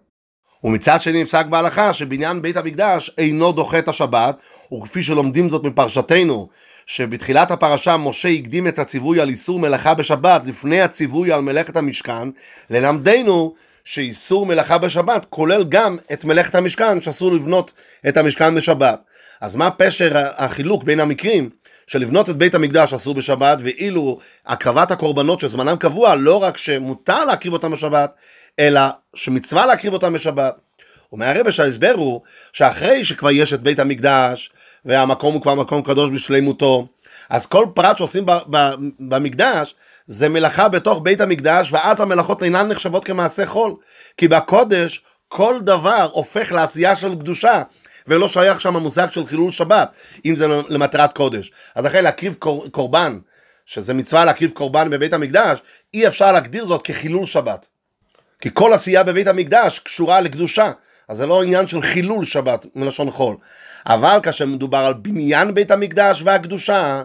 ומצד 0.64 1.02
שני 1.02 1.22
נפסק 1.22 1.46
בהלכה 1.46 1.92
שבניין 1.92 2.42
בית 2.42 2.56
המקדש 2.56 3.10
אינו 3.18 3.52
דוחה 3.52 3.78
את 3.78 3.88
השבת, 3.88 4.36
וכפי 4.72 5.02
שלומדים 5.02 5.50
זאת 5.50 5.64
מפרשתנו, 5.64 6.48
שבתחילת 6.90 7.50
הפרשה 7.50 7.96
משה 7.96 8.28
הקדים 8.28 8.68
את 8.68 8.78
הציווי 8.78 9.20
על 9.20 9.28
איסור 9.28 9.58
מלאכה 9.58 9.94
בשבת 9.94 10.42
לפני 10.46 10.80
הציווי 10.80 11.32
על 11.32 11.40
מלאכת 11.40 11.76
המשכן, 11.76 12.28
ללמדנו 12.70 13.54
שאיסור 13.84 14.46
מלאכה 14.46 14.78
בשבת 14.78 15.26
כולל 15.30 15.64
גם 15.68 15.96
את 16.12 16.24
מלאכת 16.24 16.54
המשכן, 16.54 17.00
שאסור 17.00 17.32
לבנות 17.32 17.72
את 18.08 18.16
המשכן 18.16 18.54
בשבת. 18.54 19.00
אז 19.40 19.56
מה 19.56 19.70
פשר 19.70 20.10
החילוק 20.36 20.84
בין 20.84 21.00
המקרים? 21.00 21.50
שלבנות 21.86 22.30
את 22.30 22.36
בית 22.36 22.54
המקדש 22.54 22.92
אסור 22.92 23.14
בשבת, 23.14 23.58
ואילו 23.60 24.18
הקרבת 24.46 24.90
הקורבנות 24.90 25.40
שזמנם 25.40 25.76
קבוע, 25.76 26.14
לא 26.14 26.42
רק 26.42 26.56
שמותר 26.56 27.24
להקריב 27.24 27.52
אותם 27.52 27.70
בשבת, 27.70 28.14
אלא 28.58 28.80
שמצווה 29.14 29.66
להקריב 29.66 29.92
אותם 29.92 30.12
בשבת. 30.12 30.54
ומהרבה 31.12 31.52
שההסבר 31.52 31.92
הוא 31.96 32.20
שאחרי 32.52 33.04
שכבר 33.04 33.30
יש 33.30 33.52
את 33.52 33.60
בית 33.60 33.78
המקדש, 33.78 34.50
והמקום 34.84 35.34
הוא 35.34 35.42
כבר 35.42 35.54
מקום 35.54 35.82
קדוש 35.82 36.10
בשלימותו, 36.10 36.86
אז 37.30 37.46
כל 37.46 37.66
פרט 37.74 37.98
שעושים 37.98 38.26
ב- 38.26 38.38
ב- 38.50 38.74
במקדש 39.00 39.74
זה 40.06 40.28
מלאכה 40.28 40.68
בתוך 40.68 41.00
בית 41.02 41.20
המקדש, 41.20 41.72
ואז 41.72 42.00
המלאכות 42.00 42.42
אינן 42.42 42.68
נחשבות 42.68 43.04
כמעשה 43.04 43.46
חול. 43.46 43.74
כי 44.16 44.28
בקודש 44.28 45.02
כל 45.28 45.60
דבר 45.60 46.08
הופך 46.12 46.52
לעשייה 46.52 46.96
של 46.96 47.14
קדושה, 47.14 47.62
ולא 48.06 48.28
שייך 48.28 48.60
שם 48.60 48.76
המושג 48.76 49.10
של 49.10 49.26
חילול 49.26 49.50
שבת, 49.50 49.90
אם 50.24 50.36
זה 50.36 50.46
למטרת 50.68 51.12
קודש. 51.12 51.52
אז 51.74 51.84
לכן 51.84 52.04
להקריב 52.04 52.34
קור, 52.38 52.66
קורבן, 52.70 53.18
שזה 53.66 53.94
מצווה 53.94 54.24
להקריב 54.24 54.50
קורבן 54.50 54.90
בבית 54.90 55.12
המקדש, 55.12 55.58
אי 55.94 56.06
אפשר 56.06 56.32
להגדיר 56.32 56.64
זאת 56.64 56.82
כחילול 56.82 57.26
שבת. 57.26 57.66
כי 58.40 58.48
כל 58.52 58.72
עשייה 58.72 59.02
בבית 59.02 59.26
המקדש 59.26 59.78
קשורה 59.78 60.20
לקדושה, 60.20 60.72
אז 61.10 61.16
זה 61.16 61.26
לא 61.26 61.42
עניין 61.42 61.66
של 61.66 61.82
חילול 61.82 62.26
שבת 62.26 62.66
מלשון 62.74 63.10
חול. 63.10 63.36
אבל 63.86 64.18
כאשר 64.22 64.46
מדובר 64.46 64.78
על 64.78 64.94
בניין 64.94 65.54
בית 65.54 65.70
המקדש 65.70 66.22
והקדושה, 66.24 67.02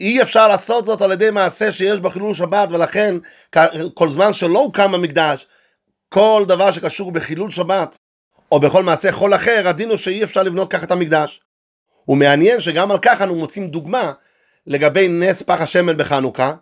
אי 0.00 0.22
אפשר 0.22 0.48
לעשות 0.48 0.84
זאת 0.84 1.02
על 1.02 1.12
ידי 1.12 1.30
מעשה 1.30 1.72
שיש 1.72 1.98
בו 2.00 2.10
חילול 2.10 2.34
שבת, 2.34 2.70
ולכן 2.70 3.14
כל 3.94 4.08
זמן 4.08 4.32
שלא 4.32 4.58
הוקם 4.58 4.94
המקדש, 4.94 5.46
כל 6.08 6.44
דבר 6.48 6.70
שקשור 6.70 7.12
בחילול 7.12 7.50
שבת, 7.50 7.98
או 8.52 8.60
בכל 8.60 8.82
מעשה 8.82 9.12
חול 9.12 9.34
אחר, 9.34 9.68
הדין 9.68 9.88
הוא 9.88 9.96
שאי 9.96 10.24
אפשר 10.24 10.42
לבנות 10.42 10.70
ככה 10.70 10.84
את 10.84 10.90
המקדש. 10.90 11.40
ומעניין 12.08 12.60
שגם 12.60 12.90
על 12.90 12.98
כך 13.02 13.22
אנו 13.22 13.34
מוצאים 13.34 13.68
דוגמה 13.68 14.12
לגבי 14.66 15.08
נס 15.08 15.42
פח 15.42 15.60
השמן 15.60 15.96
בחנוכה, 15.96 16.54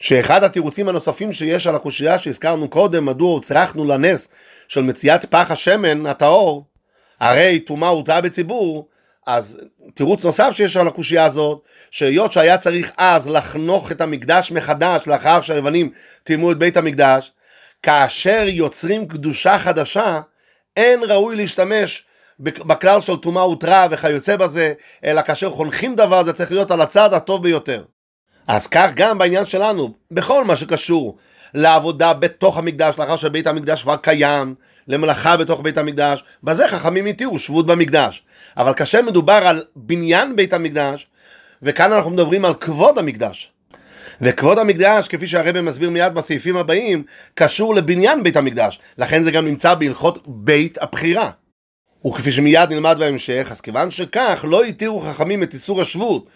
שאחד 0.00 0.44
התירוצים 0.44 0.88
הנוספים 0.88 1.32
שיש 1.32 1.66
על 1.66 1.74
הקושייה 1.74 2.18
שהזכרנו 2.18 2.68
קודם, 2.68 3.06
מדוע 3.06 3.32
הוצרכנו 3.32 3.84
לנס 3.84 4.28
של 4.68 4.82
מציאת 4.82 5.24
פח 5.24 5.50
השמן 5.50 6.06
הטהור, 6.06 6.64
הרי 7.20 7.60
טומאה 7.60 7.88
הותרה 7.88 8.20
בציבור, 8.20 8.88
אז 9.26 9.58
תירוץ 9.94 10.24
נוסף 10.24 10.50
שיש 10.52 10.76
על 10.76 10.88
הקושייה 10.88 11.24
הזאת, 11.24 11.62
שהיות 11.90 12.32
שהיה 12.32 12.58
צריך 12.58 12.92
אז 12.96 13.28
לחנוך 13.28 13.92
את 13.92 14.00
המקדש 14.00 14.52
מחדש 14.52 15.06
לאחר 15.06 15.40
שהיוונים 15.40 15.90
טימאו 16.22 16.52
את 16.52 16.58
בית 16.58 16.76
המקדש, 16.76 17.32
כאשר 17.82 18.44
יוצרים 18.46 19.08
קדושה 19.08 19.58
חדשה, 19.58 20.20
אין 20.76 21.00
ראוי 21.02 21.36
להשתמש 21.36 22.04
בכלל 22.40 23.00
של 23.00 23.16
טומאה 23.16 23.48
ותרע 23.48 23.86
וכיוצא 23.90 24.36
בזה, 24.36 24.72
אלא 25.04 25.22
כאשר 25.22 25.50
חונכים 25.50 25.94
דבר 25.94 26.24
זה 26.24 26.32
צריך 26.32 26.52
להיות 26.52 26.70
על 26.70 26.80
הצד 26.80 27.14
הטוב 27.14 27.42
ביותר. 27.42 27.84
אז 28.48 28.66
כך 28.66 28.90
גם 28.94 29.18
בעניין 29.18 29.46
שלנו, 29.46 29.94
בכל 30.10 30.44
מה 30.44 30.56
שקשור 30.56 31.16
לעבודה 31.54 32.12
בתוך 32.12 32.58
המקדש, 32.58 32.98
לאחר 32.98 33.16
שבית 33.16 33.46
המקדש 33.46 33.82
כבר 33.82 33.96
קיים, 33.96 34.54
למלאכה 34.88 35.36
בתוך 35.36 35.60
בית 35.60 35.78
המקדש, 35.78 36.24
בזה 36.42 36.68
חכמים 36.68 37.06
התירו 37.06 37.38
שבות 37.38 37.66
במקדש. 37.66 38.22
אבל 38.56 38.74
כאשר 38.74 39.02
מדובר 39.02 39.32
על 39.32 39.62
בניין 39.76 40.36
בית 40.36 40.52
המקדש, 40.52 41.06
וכאן 41.62 41.92
אנחנו 41.92 42.10
מדברים 42.10 42.44
על 42.44 42.54
כבוד 42.54 42.98
המקדש. 42.98 43.52
וכבוד 44.20 44.58
המקדש, 44.58 45.08
כפי 45.08 45.28
שהרבא 45.28 45.60
מסביר 45.60 45.90
מיד 45.90 46.14
בסעיפים 46.14 46.56
הבאים, 46.56 47.02
קשור 47.34 47.74
לבניין 47.74 48.22
בית 48.22 48.36
המקדש. 48.36 48.78
לכן 48.98 49.22
זה 49.22 49.30
גם 49.30 49.46
נמצא 49.46 49.74
בהלכות 49.74 50.22
בית 50.26 50.78
הבחירה. 50.80 51.30
וכפי 52.06 52.32
שמיד 52.32 52.72
נלמד 52.72 52.96
בהמשך, 52.98 53.48
אז 53.50 53.60
כיוון 53.60 53.90
שכך, 53.90 54.44
לא 54.48 54.64
התירו 54.64 55.00
חכמים 55.00 55.42
את 55.42 55.54
איסור 55.54 55.82
השבות 55.82 56.26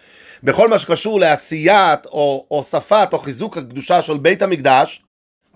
בכל 0.43 0.69
מה 0.69 0.79
שקשור 0.79 1.21
לעשיית 1.21 2.07
או 2.07 2.47
הוספת 2.49 3.09
או 3.13 3.19
חיזוק 3.19 3.59
הקדושה 3.59 4.03
של 4.03 4.19
בית 4.19 4.43
המקדש, 4.43 5.03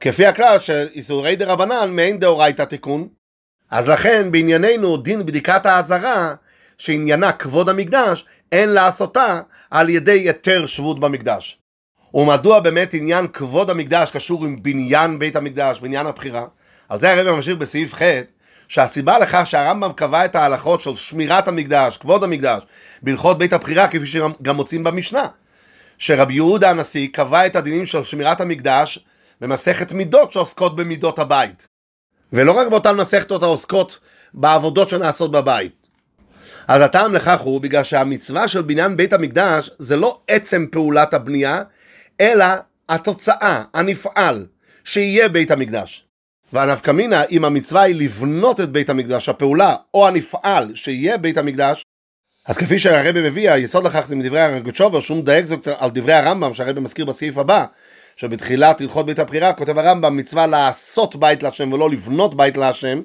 כפי 0.01 0.27
הכלל 0.27 0.59
של 0.59 0.87
איסורי 0.94 1.37
דה 1.37 1.53
רבנן 1.53 1.90
מעין 1.96 2.18
דאורייתא 2.18 2.62
תיקון. 2.62 3.09
אז 3.70 3.88
לכן 3.88 4.31
בענייננו 4.31 4.96
דין 4.96 5.27
בדיקת 5.27 5.66
האזהרה 5.66 6.35
שעניינה 6.79 7.33
כבוד 7.33 7.68
המקדש, 7.68 8.25
אין 8.53 8.68
לעשותה 8.68 9.40
על 9.70 9.88
ידי 9.88 10.12
היתר 10.12 10.66
שבות 10.66 11.01
במקדש. 11.01 11.59
ומדוע 12.14 12.61
באמת 12.61 12.94
עניין 12.94 13.27
כבוד 13.27 13.70
המקדש 13.70 14.11
קשור 14.11 14.44
עם 14.44 14.62
בניין 14.62 15.18
בית 15.18 15.37
המקדש, 15.37 15.81
בניין 15.81 16.07
הבחירה? 16.07 16.46
על 16.88 17.01
זה 17.01 17.12
הרב 17.12 17.37
ממשיך 17.37 17.57
בסעיף 17.57 17.94
ח' 17.94 18.03
שהסיבה 18.69 19.19
לכך 19.19 19.43
שהרמב"ם 19.45 19.93
קבע 19.93 20.25
את 20.25 20.37
ההלכות 20.37 20.81
של 20.81 20.95
שמירת 20.95 21.49
המקדש, 21.49 21.97
כבוד 21.97 22.25
המקדש, 22.25 22.63
בהלכות 23.03 23.39
בית 23.39 23.53
הבחירה, 23.53 23.89
כפי 23.89 24.07
שגם 24.07 24.57
מוצאים 24.57 24.85
במשנה, 24.85 25.27
שרבי 25.99 26.35
יהודה 26.35 26.71
הנשיא 26.71 27.09
קבע 27.13 27.47
את 27.47 27.57
הדינים 27.57 27.87
של 27.87 28.05
שמירת 28.05 28.41
המקדש 28.41 28.99
במסכת 29.41 29.93
מידות 29.93 30.33
שעוסקות 30.33 30.77
במידות 30.77 31.19
הבית. 31.19 31.67
ולא 32.33 32.53
רק 32.53 32.67
באותן 32.67 32.97
מסכתות 32.97 33.43
העוסקות 33.43 33.99
בעבודות 34.35 34.89
שנעשות 34.89 35.33
בבית. 35.33 35.73
אז 36.69 36.83
הטעם 36.83 37.15
לכך 37.15 37.41
הוא 37.41 37.61
בגלל 37.61 37.85
שהמצווה 37.85 38.49
של 38.49 38.63
בניין 38.63 38.97
בית 38.97 39.13
המקדש 39.13 39.71
זה 39.79 39.97
לא 39.97 40.21
עצם 40.29 40.67
פעולת 40.71 41.15
הבנייה, 41.15 41.63
אלא 42.21 42.47
התוצאה, 42.89 43.63
הנפעל, 43.75 44.47
שיהיה 44.85 45.29
בית 45.29 45.51
המקדש. 45.51 46.06
והנפקא 46.53 46.91
מינה, 46.91 47.23
אם 47.31 47.45
המצווה 47.45 47.83
היא 47.83 47.95
לבנות 47.95 48.61
את 48.61 48.71
בית 48.71 48.91
המקדש, 48.91 49.29
הפעולה 49.29 49.77
או 49.95 50.09
הנפעל 50.09 50.75
שיהיה 50.75 51.19
בית 51.19 51.39
המקדש, 51.39 51.85
אז 52.47 52.57
כפי 52.59 52.79
שהרבא 52.79 53.23
מביא, 53.29 53.51
היסוד 53.51 53.85
לכך 53.85 54.07
זה 54.07 54.17
מדברי 54.17 54.41
הרגוצ'ובר, 54.41 55.01
שהוא 55.01 55.19
מדייק 55.19 55.47
זאת 55.47 55.69
על 55.79 55.91
דברי 55.91 56.13
הרמב"ם, 56.13 56.55
שהרבא 56.55 56.81
מזכיר 56.81 57.05
בסעיף 57.05 57.39
הבא, 57.39 57.65
שבתחילת 58.17 58.81
הלכות 58.81 59.07
בית 59.07 59.19
הבחירה 59.19 59.53
כותב 59.53 59.79
הרמב"ם 59.79 60.17
מצווה 60.17 60.47
לעשות 60.47 61.17
בית 61.17 61.43
להשם 61.43 61.73
ולא 61.73 61.91
לבנות 61.91 62.37
בית 62.37 62.57
להשם, 62.57 63.01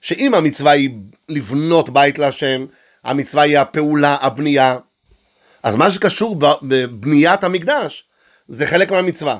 שאם 0.00 0.34
המצווה 0.34 0.72
היא 0.72 0.90
לבנות 1.28 1.90
בית 1.90 2.18
להשם, 2.18 2.66
המצווה 3.04 3.42
היא 3.42 3.58
הפעולה, 3.58 4.16
הבנייה, 4.20 4.76
אז 5.62 5.76
מה 5.76 5.90
שקשור 5.90 6.36
בבניית 6.62 7.44
המקדש 7.44 8.04
זה 8.48 8.66
חלק 8.66 8.90
מהמצווה. 8.90 9.38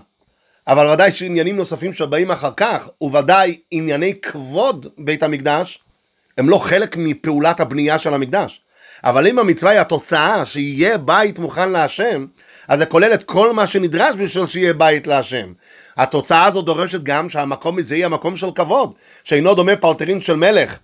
אבל 0.68 0.87
ודאי 0.87 1.12
שעניינים 1.12 1.57
נוספים 1.57 1.92
שבאים 1.92 2.31
אחר 2.31 2.50
כך, 2.57 2.88
וודאי 3.00 3.59
ענייני 3.70 4.20
כבוד 4.22 4.87
בית 4.98 5.22
המקדש, 5.22 5.79
הם 6.38 6.48
לא 6.48 6.59
חלק 6.59 6.96
מפעולת 6.96 7.61
הבנייה 7.61 7.98
של 7.98 8.14
המקדש. 8.14 8.61
אבל 9.05 9.27
אם 9.27 9.38
המצווה 9.38 9.70
היא 9.70 9.81
התוצאה 9.81 10.46
שיהיה 10.46 10.98
בית 10.98 11.38
מוכן 11.38 11.70
להשם, 11.70 12.27
אז 12.68 12.79
זה 12.79 12.87
כולל 12.87 13.14
את 13.14 13.22
כל 13.22 13.53
מה 13.53 13.66
שנדרש 13.66 14.16
בשביל 14.18 14.46
שיהיה 14.46 14.72
בית 14.74 15.07
להשם. 15.07 15.53
התוצאה 15.96 16.44
הזו 16.44 16.62
דורשת 16.62 17.03
גם 17.03 17.29
שהמקום 17.29 17.79
הזה 17.79 17.96
יהיה 17.96 18.09
מקום 18.09 18.37
של 18.37 18.50
כבוד, 18.55 18.92
שאינו 19.24 19.55
דומה 19.55 19.77
פלטרין 19.77 20.20
של 20.20 20.37
מלך, 20.37 20.79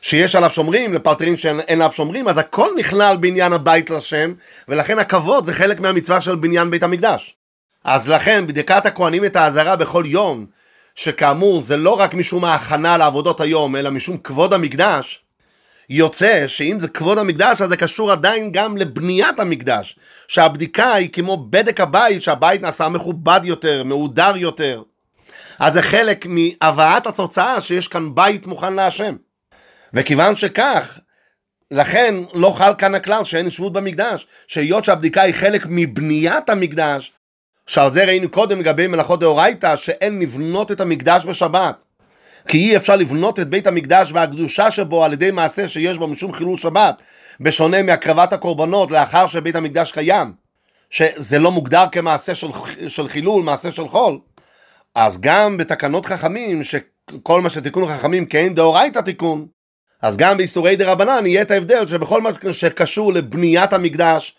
שיש 0.00 0.34
עליו 0.34 0.50
שומרים 0.50 0.94
לפלטרין 0.94 1.36
שאין 1.36 1.60
עליו 1.68 1.92
שומרים, 1.92 2.28
אז 2.28 2.38
הכל 2.38 2.68
נכלל 2.78 3.16
בעניין 3.16 3.52
הבית 3.52 3.90
להשם, 3.90 4.32
ולכן 4.68 4.98
הכבוד 4.98 5.46
זה 5.46 5.52
חלק 5.52 5.80
מהמצווה 5.80 6.20
של 6.20 6.36
בניין 6.36 6.70
בית 6.70 6.82
המקדש. 6.82 7.36
אז 7.86 8.08
לכן 8.08 8.46
בדיקת 8.46 8.86
הכהנים 8.86 9.24
את 9.24 9.36
האזהרה 9.36 9.76
בכל 9.76 10.04
יום, 10.06 10.46
שכאמור 10.94 11.62
זה 11.62 11.76
לא 11.76 11.90
רק 11.90 12.14
משום 12.14 12.44
ההכנה 12.44 12.96
לעבודות 12.96 13.40
היום, 13.40 13.76
אלא 13.76 13.90
משום 13.90 14.16
כבוד 14.16 14.52
המקדש, 14.52 15.24
יוצא 15.90 16.44
שאם 16.46 16.80
זה 16.80 16.88
כבוד 16.88 17.18
המקדש, 17.18 17.60
אז 17.60 17.68
זה 17.68 17.76
קשור 17.76 18.12
עדיין 18.12 18.52
גם 18.52 18.76
לבניית 18.76 19.40
המקדש. 19.40 19.98
שהבדיקה 20.28 20.94
היא 20.94 21.10
כמו 21.12 21.46
בדק 21.50 21.80
הבית, 21.80 22.22
שהבית 22.22 22.62
נעשה 22.62 22.88
מכובד 22.88 23.40
יותר, 23.44 23.84
מהודר 23.84 24.32
יותר. 24.36 24.82
אז 25.58 25.72
זה 25.72 25.82
חלק 25.82 26.26
מהבאת 26.26 27.06
התוצאה 27.06 27.60
שיש 27.60 27.88
כאן 27.88 28.14
בית 28.14 28.46
מוכן 28.46 28.74
להשם. 28.74 29.16
וכיוון 29.94 30.36
שכך, 30.36 30.98
לכן 31.70 32.14
לא 32.34 32.54
חל 32.56 32.72
כאן 32.78 32.94
הכלל 32.94 33.24
שאין 33.24 33.50
שבות 33.50 33.72
במקדש, 33.72 34.26
שהיות 34.46 34.84
שהבדיקה 34.84 35.22
היא 35.22 35.34
חלק 35.34 35.66
מבניית 35.68 36.50
המקדש, 36.50 37.12
שעל 37.66 37.92
זה 37.92 38.04
ראינו 38.04 38.28
קודם 38.28 38.60
לגבי 38.60 38.86
מלאכות 38.86 39.20
דאורייתא, 39.20 39.76
שאין 39.76 40.20
לבנות 40.20 40.72
את 40.72 40.80
המקדש 40.80 41.24
בשבת. 41.24 41.84
כי 42.48 42.58
אי 42.58 42.76
אפשר 42.76 42.96
לבנות 42.96 43.40
את 43.40 43.48
בית 43.48 43.66
המקדש 43.66 44.12
והקדושה 44.12 44.70
שבו 44.70 45.04
על 45.04 45.12
ידי 45.12 45.30
מעשה 45.30 45.68
שיש 45.68 45.98
בו 45.98 46.06
משום 46.06 46.32
חילול 46.32 46.56
שבת, 46.56 46.94
בשונה 47.40 47.82
מהקרבת 47.82 48.32
הקורבנות 48.32 48.90
לאחר 48.90 49.26
שבית 49.26 49.56
המקדש 49.56 49.92
קיים, 49.92 50.32
שזה 50.90 51.38
לא 51.38 51.50
מוגדר 51.50 51.84
כמעשה 51.92 52.34
של, 52.34 52.46
של 52.88 53.08
חילול, 53.08 53.42
מעשה 53.42 53.72
של 53.72 53.88
חול. 53.88 54.18
אז 54.94 55.18
גם 55.20 55.56
בתקנות 55.56 56.06
חכמים, 56.06 56.64
שכל 56.64 57.40
מה 57.40 57.50
שתיקון 57.50 57.86
חכמים 57.86 58.26
כאין 58.26 58.54
דאורייתא 58.54 59.00
תיקון, 59.00 59.46
אז 60.02 60.16
גם 60.16 60.36
באיסורי 60.36 60.76
דה 60.76 60.92
רבנן 60.92 61.26
יהיה 61.26 61.42
את 61.42 61.50
ההבדל 61.50 61.86
שבכל 61.86 62.20
מה 62.20 62.30
שקשור 62.52 63.12
לבניית 63.12 63.72
המקדש, 63.72 64.36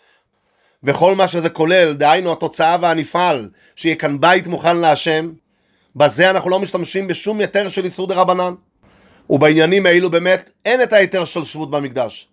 וכל 0.84 1.14
מה 1.14 1.28
שזה 1.28 1.50
כולל, 1.50 1.92
דהיינו 1.92 2.32
התוצאה 2.32 2.76
והנפעל, 2.80 3.48
שיהיה 3.76 3.94
כאן 3.94 4.20
בית 4.20 4.46
מוכן 4.46 4.76
להשם, 4.76 5.30
בזה 5.96 6.30
אנחנו 6.30 6.50
לא 6.50 6.58
משתמשים 6.58 7.06
בשום 7.06 7.40
היתר 7.40 7.68
של 7.68 7.84
איסור 7.84 8.06
דה 8.06 8.14
רבנן. 8.14 8.54
ובעניינים 9.30 9.86
האלו 9.86 10.10
באמת 10.10 10.50
אין 10.64 10.82
את 10.82 10.92
ההיתר 10.92 11.24
של 11.24 11.44
שבות 11.44 11.70
במקדש. 11.70 12.28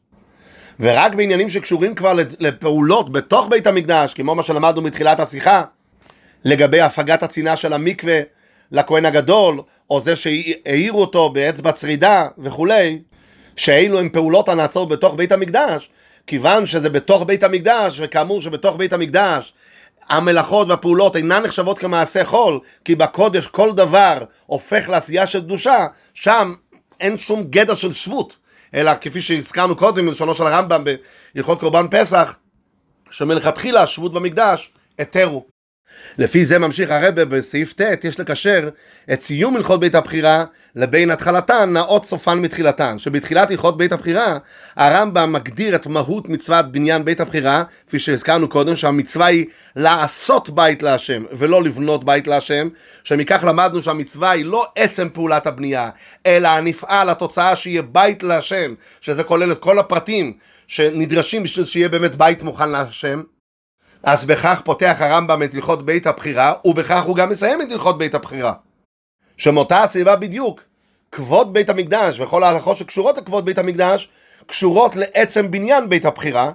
ורק 0.79 1.15
בעניינים 1.15 1.49
שקשורים 1.49 1.95
כבר 1.95 2.13
לפעולות 2.39 3.11
בתוך 3.11 3.47
בית 3.49 3.67
המקדש, 3.67 4.13
כמו 4.13 4.35
מה 4.35 4.43
שלמדנו 4.43 4.81
מתחילת 4.81 5.19
השיחה, 5.19 5.63
לגבי 6.45 6.81
הפגת 6.81 7.23
הצינה 7.23 7.57
של 7.57 7.73
המקווה 7.73 8.19
לכהן 8.71 9.05
הגדול, 9.05 9.61
או 9.89 9.99
זה 9.99 10.15
שהעירו 10.15 11.01
אותו 11.01 11.29
באצבע 11.29 11.71
צרידה 11.71 12.27
וכולי, 12.37 12.99
שאלו 13.55 13.99
הם 13.99 14.09
פעולות 14.09 14.49
הנעשות 14.49 14.89
בתוך 14.89 15.15
בית 15.15 15.31
המקדש, 15.31 15.89
כיוון 16.27 16.65
שזה 16.65 16.89
בתוך 16.89 17.23
בית 17.23 17.43
המקדש, 17.43 17.99
וכאמור 18.03 18.41
שבתוך 18.41 18.75
בית 18.75 18.93
המקדש 18.93 19.53
המלאכות 20.09 20.67
והפעולות 20.69 21.15
אינן 21.15 21.43
נחשבות 21.43 21.79
כמעשה 21.79 22.25
חול, 22.25 22.59
כי 22.85 22.95
בקודש 22.95 23.47
כל 23.47 23.71
דבר 23.71 24.17
הופך 24.45 24.89
לעשייה 24.89 25.27
של 25.27 25.41
קדושה, 25.41 25.87
שם 26.13 26.53
אין 26.99 27.17
שום 27.17 27.43
גדר 27.43 27.75
של 27.75 27.91
שבות, 27.91 28.37
אלא 28.73 28.91
כפי 29.01 29.21
שהזכרנו 29.21 29.75
קודם, 29.75 30.05
בלשונו 30.05 30.35
של 30.35 30.47
הרמב"ם 30.47 30.83
בהלכות 31.35 31.59
קורבן 31.59 31.85
פסח, 31.91 32.35
שמלכתחילה 33.11 33.83
השבות 33.83 34.13
במקדש 34.13 34.71
התרו. 34.99 35.54
לפי 36.17 36.45
זה 36.45 36.59
ממשיך 36.59 36.91
הרבה 36.91 37.25
בסעיף 37.25 37.73
ט', 37.73 38.03
יש 38.03 38.19
לקשר 38.19 38.69
את 39.13 39.21
סיום 39.21 39.55
הלכות 39.55 39.79
בית 39.79 39.95
הבחירה 39.95 40.45
לבין 40.75 41.11
התחלתן 41.11 41.69
נאות 41.73 42.05
סופן 42.05 42.39
מתחילתן. 42.39 42.99
שבתחילת 42.99 43.51
הלכות 43.51 43.77
בית 43.77 43.91
הבחירה, 43.91 44.37
הרמב"ם 44.75 45.33
מגדיר 45.33 45.75
את 45.75 45.87
מהות 45.87 46.29
מצוות 46.29 46.71
בניין 46.71 47.05
בית 47.05 47.21
הבחירה, 47.21 47.63
כפי 47.87 47.99
שהזכרנו 47.99 48.47
קודם, 48.47 48.75
שהמצווה 48.75 49.25
היא 49.25 49.45
לעשות 49.75 50.49
בית 50.49 50.83
להשם 50.83 51.23
ולא 51.31 51.63
לבנות 51.63 52.03
בית 52.03 52.27
להשם, 52.27 52.67
שמכך 53.03 53.43
למדנו 53.43 53.83
שהמצווה 53.83 54.31
היא 54.31 54.45
לא 54.45 54.65
עצם 54.75 55.07
פעולת 55.13 55.47
הבנייה, 55.47 55.89
אלא 56.25 56.47
הנפעל, 56.47 57.09
התוצאה 57.09 57.55
שיהיה 57.55 57.81
בית 57.81 58.23
להשם, 58.23 58.73
שזה 59.01 59.23
כולל 59.23 59.51
את 59.51 59.59
כל 59.59 59.79
הפרטים 59.79 60.33
שנדרשים 60.67 61.43
בשביל 61.43 61.65
שיהיה 61.65 61.89
באמת 61.89 62.15
בית 62.15 62.43
מוכן 62.43 62.69
להשם. 62.69 63.21
אז 64.05 64.25
בכך 64.25 64.61
פותח 64.63 64.95
הרמב"ם 64.99 65.43
את 65.43 65.53
הלכות 65.53 65.85
בית 65.85 66.07
הבחירה, 66.07 66.53
ובכך 66.65 67.03
הוא 67.03 67.15
גם 67.15 67.29
מסיים 67.29 67.61
את 67.61 67.71
הלכות 67.71 67.97
בית 67.97 68.15
הבחירה. 68.15 68.53
שמאותה 69.37 69.83
הסיבה 69.83 70.15
בדיוק, 70.15 70.61
כבוד 71.11 71.53
בית 71.53 71.69
המקדש 71.69 72.19
וכל 72.19 72.43
ההלכות 72.43 72.77
שקשורות 72.77 73.17
לכבוד 73.17 73.45
בית 73.45 73.57
המקדש, 73.57 74.09
קשורות 74.45 74.95
לעצם 74.95 75.51
בניין 75.51 75.89
בית 75.89 76.05
הבחירה, 76.05 76.51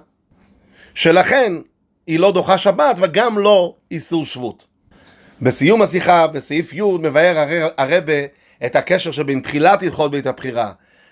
שלכן 0.93 1.53
היא 2.07 2.19
לא 2.19 2.31
דוחה 2.31 2.57
שבת 2.57 2.95
וגם 3.01 3.37
לא 3.37 3.75
איסור 3.91 4.25
שבות. 4.25 4.65
בסיום 5.41 5.81
השיחה, 5.81 6.27
בסעיף 6.27 6.73
י', 6.73 6.83
מבאר 6.83 7.47
הרבה 7.77 8.13
את 8.65 8.75
הקשר 8.75 9.11
שבין 9.11 9.39
תחילת 9.39 9.83
הלכות 9.83 10.11
בית 10.11 10.27
הבחירה 10.27 10.71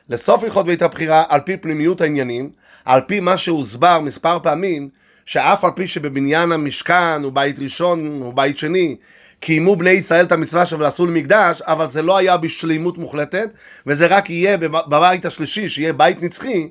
לסוף 0.09 0.43
הלכות 0.43 0.65
בית 0.65 0.81
הבחירה 0.81 1.23
על 1.29 1.39
פי 1.39 1.57
פנימיות 1.57 2.01
העניינים, 2.01 2.49
על 2.85 3.01
פי 3.07 3.19
מה 3.19 3.37
שהוסבר 3.37 3.99
מספר 3.99 4.39
פעמים 4.43 4.89
שאף 5.29 5.63
על 5.63 5.71
פי 5.75 5.87
שבבניין 5.87 6.51
המשכן 6.51 7.23
הוא 7.23 7.31
בית 7.31 7.59
ראשון 7.59 8.21
או 8.21 8.33
בית 8.33 8.57
שני 8.57 8.95
קיימו 9.39 9.75
בני 9.75 9.89
ישראל 9.89 10.25
את 10.25 10.31
המצווה 10.31 10.65
שלו 10.65 10.79
ועשו 10.79 11.05
למקדש, 11.05 11.61
אבל 11.61 11.89
זה 11.89 12.01
לא 12.01 12.17
היה 12.17 12.37
בשלימות 12.37 12.97
מוחלטת, 12.97 13.49
וזה 13.87 14.07
רק 14.07 14.29
יהיה 14.29 14.57
בבית 14.57 15.25
השלישי, 15.25 15.69
שיהיה 15.69 15.93
בית 15.93 16.23
נצחי, 16.23 16.69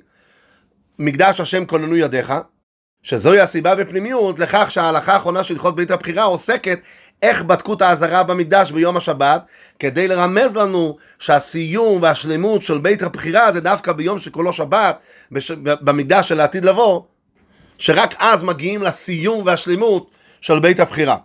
מקדש 0.99 1.40
השם 1.40 1.64
כוננו 1.64 1.97
ידיך, 1.97 2.33
שזוהי 3.03 3.40
הסיבה 3.40 3.75
בפנימיות 3.75 4.38
לכך 4.38 4.66
שההלכה 4.71 5.12
האחרונה 5.12 5.42
של 5.42 5.55
הלכות 5.55 5.77
בית 5.77 5.90
הבחירה 5.90 6.23
עוסקת 6.23 6.81
איך 7.23 7.42
בדקו 7.42 7.75
את 7.75 7.83
האזהרה 7.83 8.23
במקדש 8.23 8.71
ביום 8.71 8.97
השבת, 8.97 9.42
כדי 9.79 10.09
לרמז 10.09 10.57
לנו 10.57 10.97
שהסיום 11.18 12.03
והשלמות 12.03 12.62
של 12.62 12.79
בית 12.79 13.03
הבחירה 13.03 13.53
זה 13.53 13.61
דווקא 13.61 13.92
ביום 13.92 14.18
שכולו 14.18 14.53
שבת, 14.53 14.99
בש... 15.33 15.51
במקדש 15.51 16.29
של 16.29 16.40
העתיד 16.40 16.64
לבוא, 16.64 17.03
שרק 17.79 18.14
אז 18.19 18.43
מגיעים 18.43 18.83
לסיום 18.83 19.43
והשלמות 19.47 20.11
של 20.41 20.59
בית 20.59 20.81
הבחירה. 20.81 21.17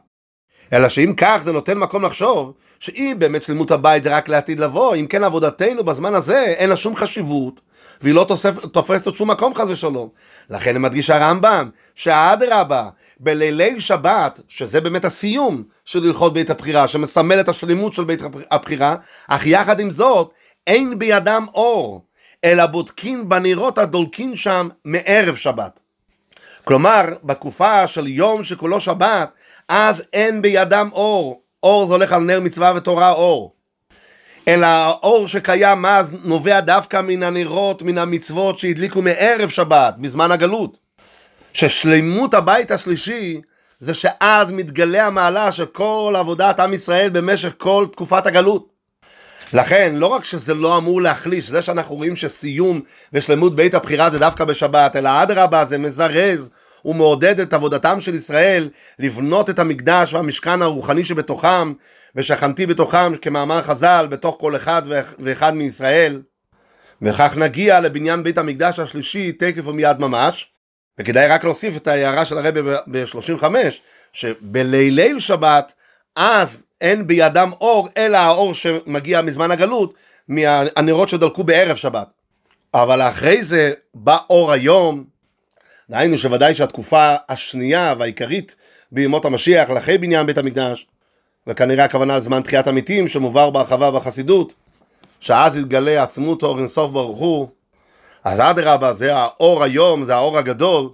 אלא 0.74 0.90
שאם 0.90 1.14
כך 1.18 1.38
זה 1.42 1.52
נותן 1.52 1.78
מקום 1.78 2.06
לחשוב 2.06 2.54
שאם 2.80 3.16
באמת 3.20 3.44
שלמות 3.44 3.72
הבית 3.72 4.04
זה 4.04 4.16
רק 4.16 4.30
לעתיד 4.30 4.60
לבוא, 4.60 4.96
אם 4.96 5.08
כן 5.08 5.24
עבודתנו 5.24 5.84
בזמן 5.84 6.16
הזה 6.16 6.38
אין 6.38 6.70
לה 6.70 6.78
שום 6.78 6.96
חשיבות 6.96 7.62
והיא 8.02 8.14
לא 8.14 8.26
תוסף, 8.28 8.66
תופסת 8.66 9.06
עוד 9.06 9.16
שום 9.16 9.32
מקום 9.32 9.56
חס 9.56 9.68
ושלום. 9.68 10.10
לכן 10.50 10.82
מדגיש 10.82 11.10
הרמב"ם 11.10 11.70
שהאדרבה 11.96 12.90
בלילי 13.20 13.82
שבת, 13.82 14.40
שזה 14.48 14.82
באמת 14.82 15.06
הסיום 15.06 15.64
של 15.86 16.04
הלכות 16.04 16.34
בית 16.34 16.50
הבחירה, 16.50 16.88
שמסמל 16.88 17.40
את 17.40 17.50
השלמות 17.50 17.94
של 17.94 18.04
בית 18.04 18.22
הבחירה, 18.52 18.96
אך 19.28 19.46
יחד 19.46 19.80
עם 19.80 19.92
זאת 19.92 20.32
אין 20.68 21.00
בידם 21.00 21.46
אור, 21.54 22.06
אלא 22.44 22.66
בודקין 22.66 23.30
בנרות 23.30 23.78
הדולקין 23.78 24.36
שם 24.36 24.70
מערב 24.86 25.36
שבת. 25.36 25.83
כלומר, 26.64 27.04
בתקופה 27.24 27.88
של 27.88 28.08
יום 28.08 28.44
שכולו 28.44 28.82
שבת, 28.82 29.30
אז 29.70 30.04
אין 30.14 30.42
בידם 30.42 30.90
אור. 30.94 31.42
אור 31.64 31.88
זה 31.88 31.94
הולך 31.94 32.12
על 32.12 32.22
נר 32.22 32.40
מצווה 32.40 32.74
ותורה 32.76 33.12
אור. 33.12 33.54
אלא 34.48 34.66
האור 34.66 35.28
שקיים 35.28 35.86
אז 35.86 36.18
נובע 36.24 36.60
דווקא 36.60 37.02
מן 37.02 37.24
הנרות, 37.24 37.82
מן 37.82 37.98
המצוות 37.98 38.60
שהדליקו 38.60 39.02
מערב 39.02 39.50
שבת, 39.50 39.96
בזמן 39.98 40.32
הגלות. 40.32 40.78
ששלמות 41.54 42.34
הבית 42.34 42.72
השלישי 42.72 43.42
זה 43.80 43.94
שאז 43.94 44.52
מתגלה 44.52 45.08
המעלה 45.08 45.52
של 45.52 45.66
כל 45.66 46.14
עבודת 46.18 46.60
עם 46.60 46.74
ישראל 46.74 47.10
במשך 47.10 47.54
כל 47.58 47.88
תקופת 47.92 48.26
הגלות. 48.26 48.73
לכן, 49.54 49.96
לא 49.96 50.08
רק 50.08 50.26
שזה 50.26 50.54
לא 50.54 50.78
אמור 50.78 51.02
להחליש, 51.02 51.50
זה 51.50 51.62
שאנחנו 51.62 51.96
רואים 51.96 52.16
שסיום 52.16 52.82
ושלמות 53.14 53.56
בית 53.56 53.74
הבחירה 53.74 54.10
זה 54.10 54.20
דווקא 54.20 54.46
בשבת, 54.46 54.96
אלא 54.96 55.24
אדרבה 55.24 55.66
זה 55.66 55.78
מזרז 55.78 56.50
ומעודד 56.86 57.40
את 57.40 57.54
עבודתם 57.54 58.02
של 58.02 58.16
ישראל 58.16 58.70
לבנות 59.00 59.50
את 59.50 59.60
המקדש 59.60 60.14
והמשכן 60.14 60.62
הרוחני 60.62 61.06
שבתוכם, 61.06 61.74
ושכנתי 62.16 62.66
בתוכם 62.66 63.16
כמאמר 63.16 63.62
חז"ל 63.62 64.08
בתוך 64.10 64.38
כל 64.40 64.56
אחד 64.56 64.82
ואחד 65.20 65.56
מישראל. 65.56 66.22
וכך 67.02 67.34
נגיע 67.38 67.80
לבניין 67.80 68.24
בית 68.24 68.38
המקדש 68.38 68.80
השלישי 68.80 69.32
תקף 69.32 69.68
ומיד 69.68 70.00
ממש. 70.00 70.48
וכדאי 71.00 71.28
רק 71.28 71.44
להוסיף 71.44 71.76
את 71.76 71.88
ההערה 71.88 72.26
של 72.26 72.38
הרבי 72.38 72.62
ב-35, 72.62 73.44
שבליל 74.14 75.20
שבת, 75.20 75.74
אז 76.16 76.64
אין 76.82 77.08
בידם 77.08 77.50
אור, 77.62 77.90
אלא 77.98 78.18
האור 78.18 78.54
שמגיע 78.54 79.22
מזמן 79.22 79.52
הגלות, 79.52 79.94
מהנרות 80.28 81.10
שדלקו 81.10 81.44
בערב 81.44 81.76
שבת. 81.76 82.08
אבל 82.74 83.02
אחרי 83.02 83.44
זה 83.44 83.74
בא 83.94 84.18
אור 84.30 84.52
היום, 84.52 85.04
דהיינו 85.90 86.18
שוודאי 86.18 86.56
שהתקופה 86.56 87.16
השנייה 87.30 87.94
והעיקרית 88.00 88.56
בימות 88.92 89.26
המשיח, 89.26 89.70
לאחרי 89.70 89.98
בניין 89.98 90.26
בית 90.26 90.38
המקדש, 90.38 90.88
וכנראה 91.48 91.86
הכוונה 91.86 92.18
לזמן 92.18 92.42
תחיית 92.42 92.68
המתים 92.68 93.08
שמובהר 93.08 93.50
בהרחבה 93.50 93.92
בחסידות, 93.92 94.54
שאז 95.20 95.56
יתגלה 95.56 96.04
עצמות 96.04 96.44
אור 96.44 96.60
אינסוף 96.60 96.92
ברוך 96.92 97.18
הוא, 97.18 97.48
אז 98.24 98.40
אדרבה 98.40 98.94
זה 98.94 99.16
האור 99.16 99.64
היום, 99.64 100.04
זה 100.04 100.16
האור 100.16 100.38
הגדול, 100.38 100.90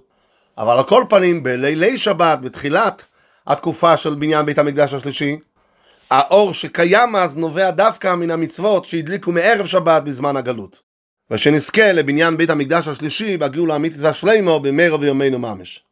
אבל 0.58 0.78
על 0.78 0.84
כל 0.84 1.04
פנים 1.08 1.42
בלילי 1.42 1.98
שבת, 1.98 2.38
בתחילת 2.40 3.02
התקופה 3.50 3.96
של 3.96 4.14
בניין 4.14 4.46
בית 4.46 4.58
המקדש 4.58 4.94
השלישי, 4.94 5.36
האור 6.10 6.54
שקיים 6.54 7.16
אז 7.16 7.36
נובע 7.36 7.70
דווקא 7.70 8.14
מן 8.14 8.30
המצוות 8.30 8.84
שהדליקו 8.84 9.32
מערב 9.32 9.66
שבת 9.66 10.02
בזמן 10.02 10.36
הגלות. 10.36 10.82
ושנזכה 11.30 11.92
לבניין 11.92 12.36
בית 12.36 12.50
המקדש 12.50 12.88
השלישי 12.88 13.36
בגאולה 13.36 13.74
האמיתית 13.74 13.98
והשלימו 14.00 14.60
במהרה 14.60 14.98
ויומנו 15.00 15.38
ממש. 15.38 15.84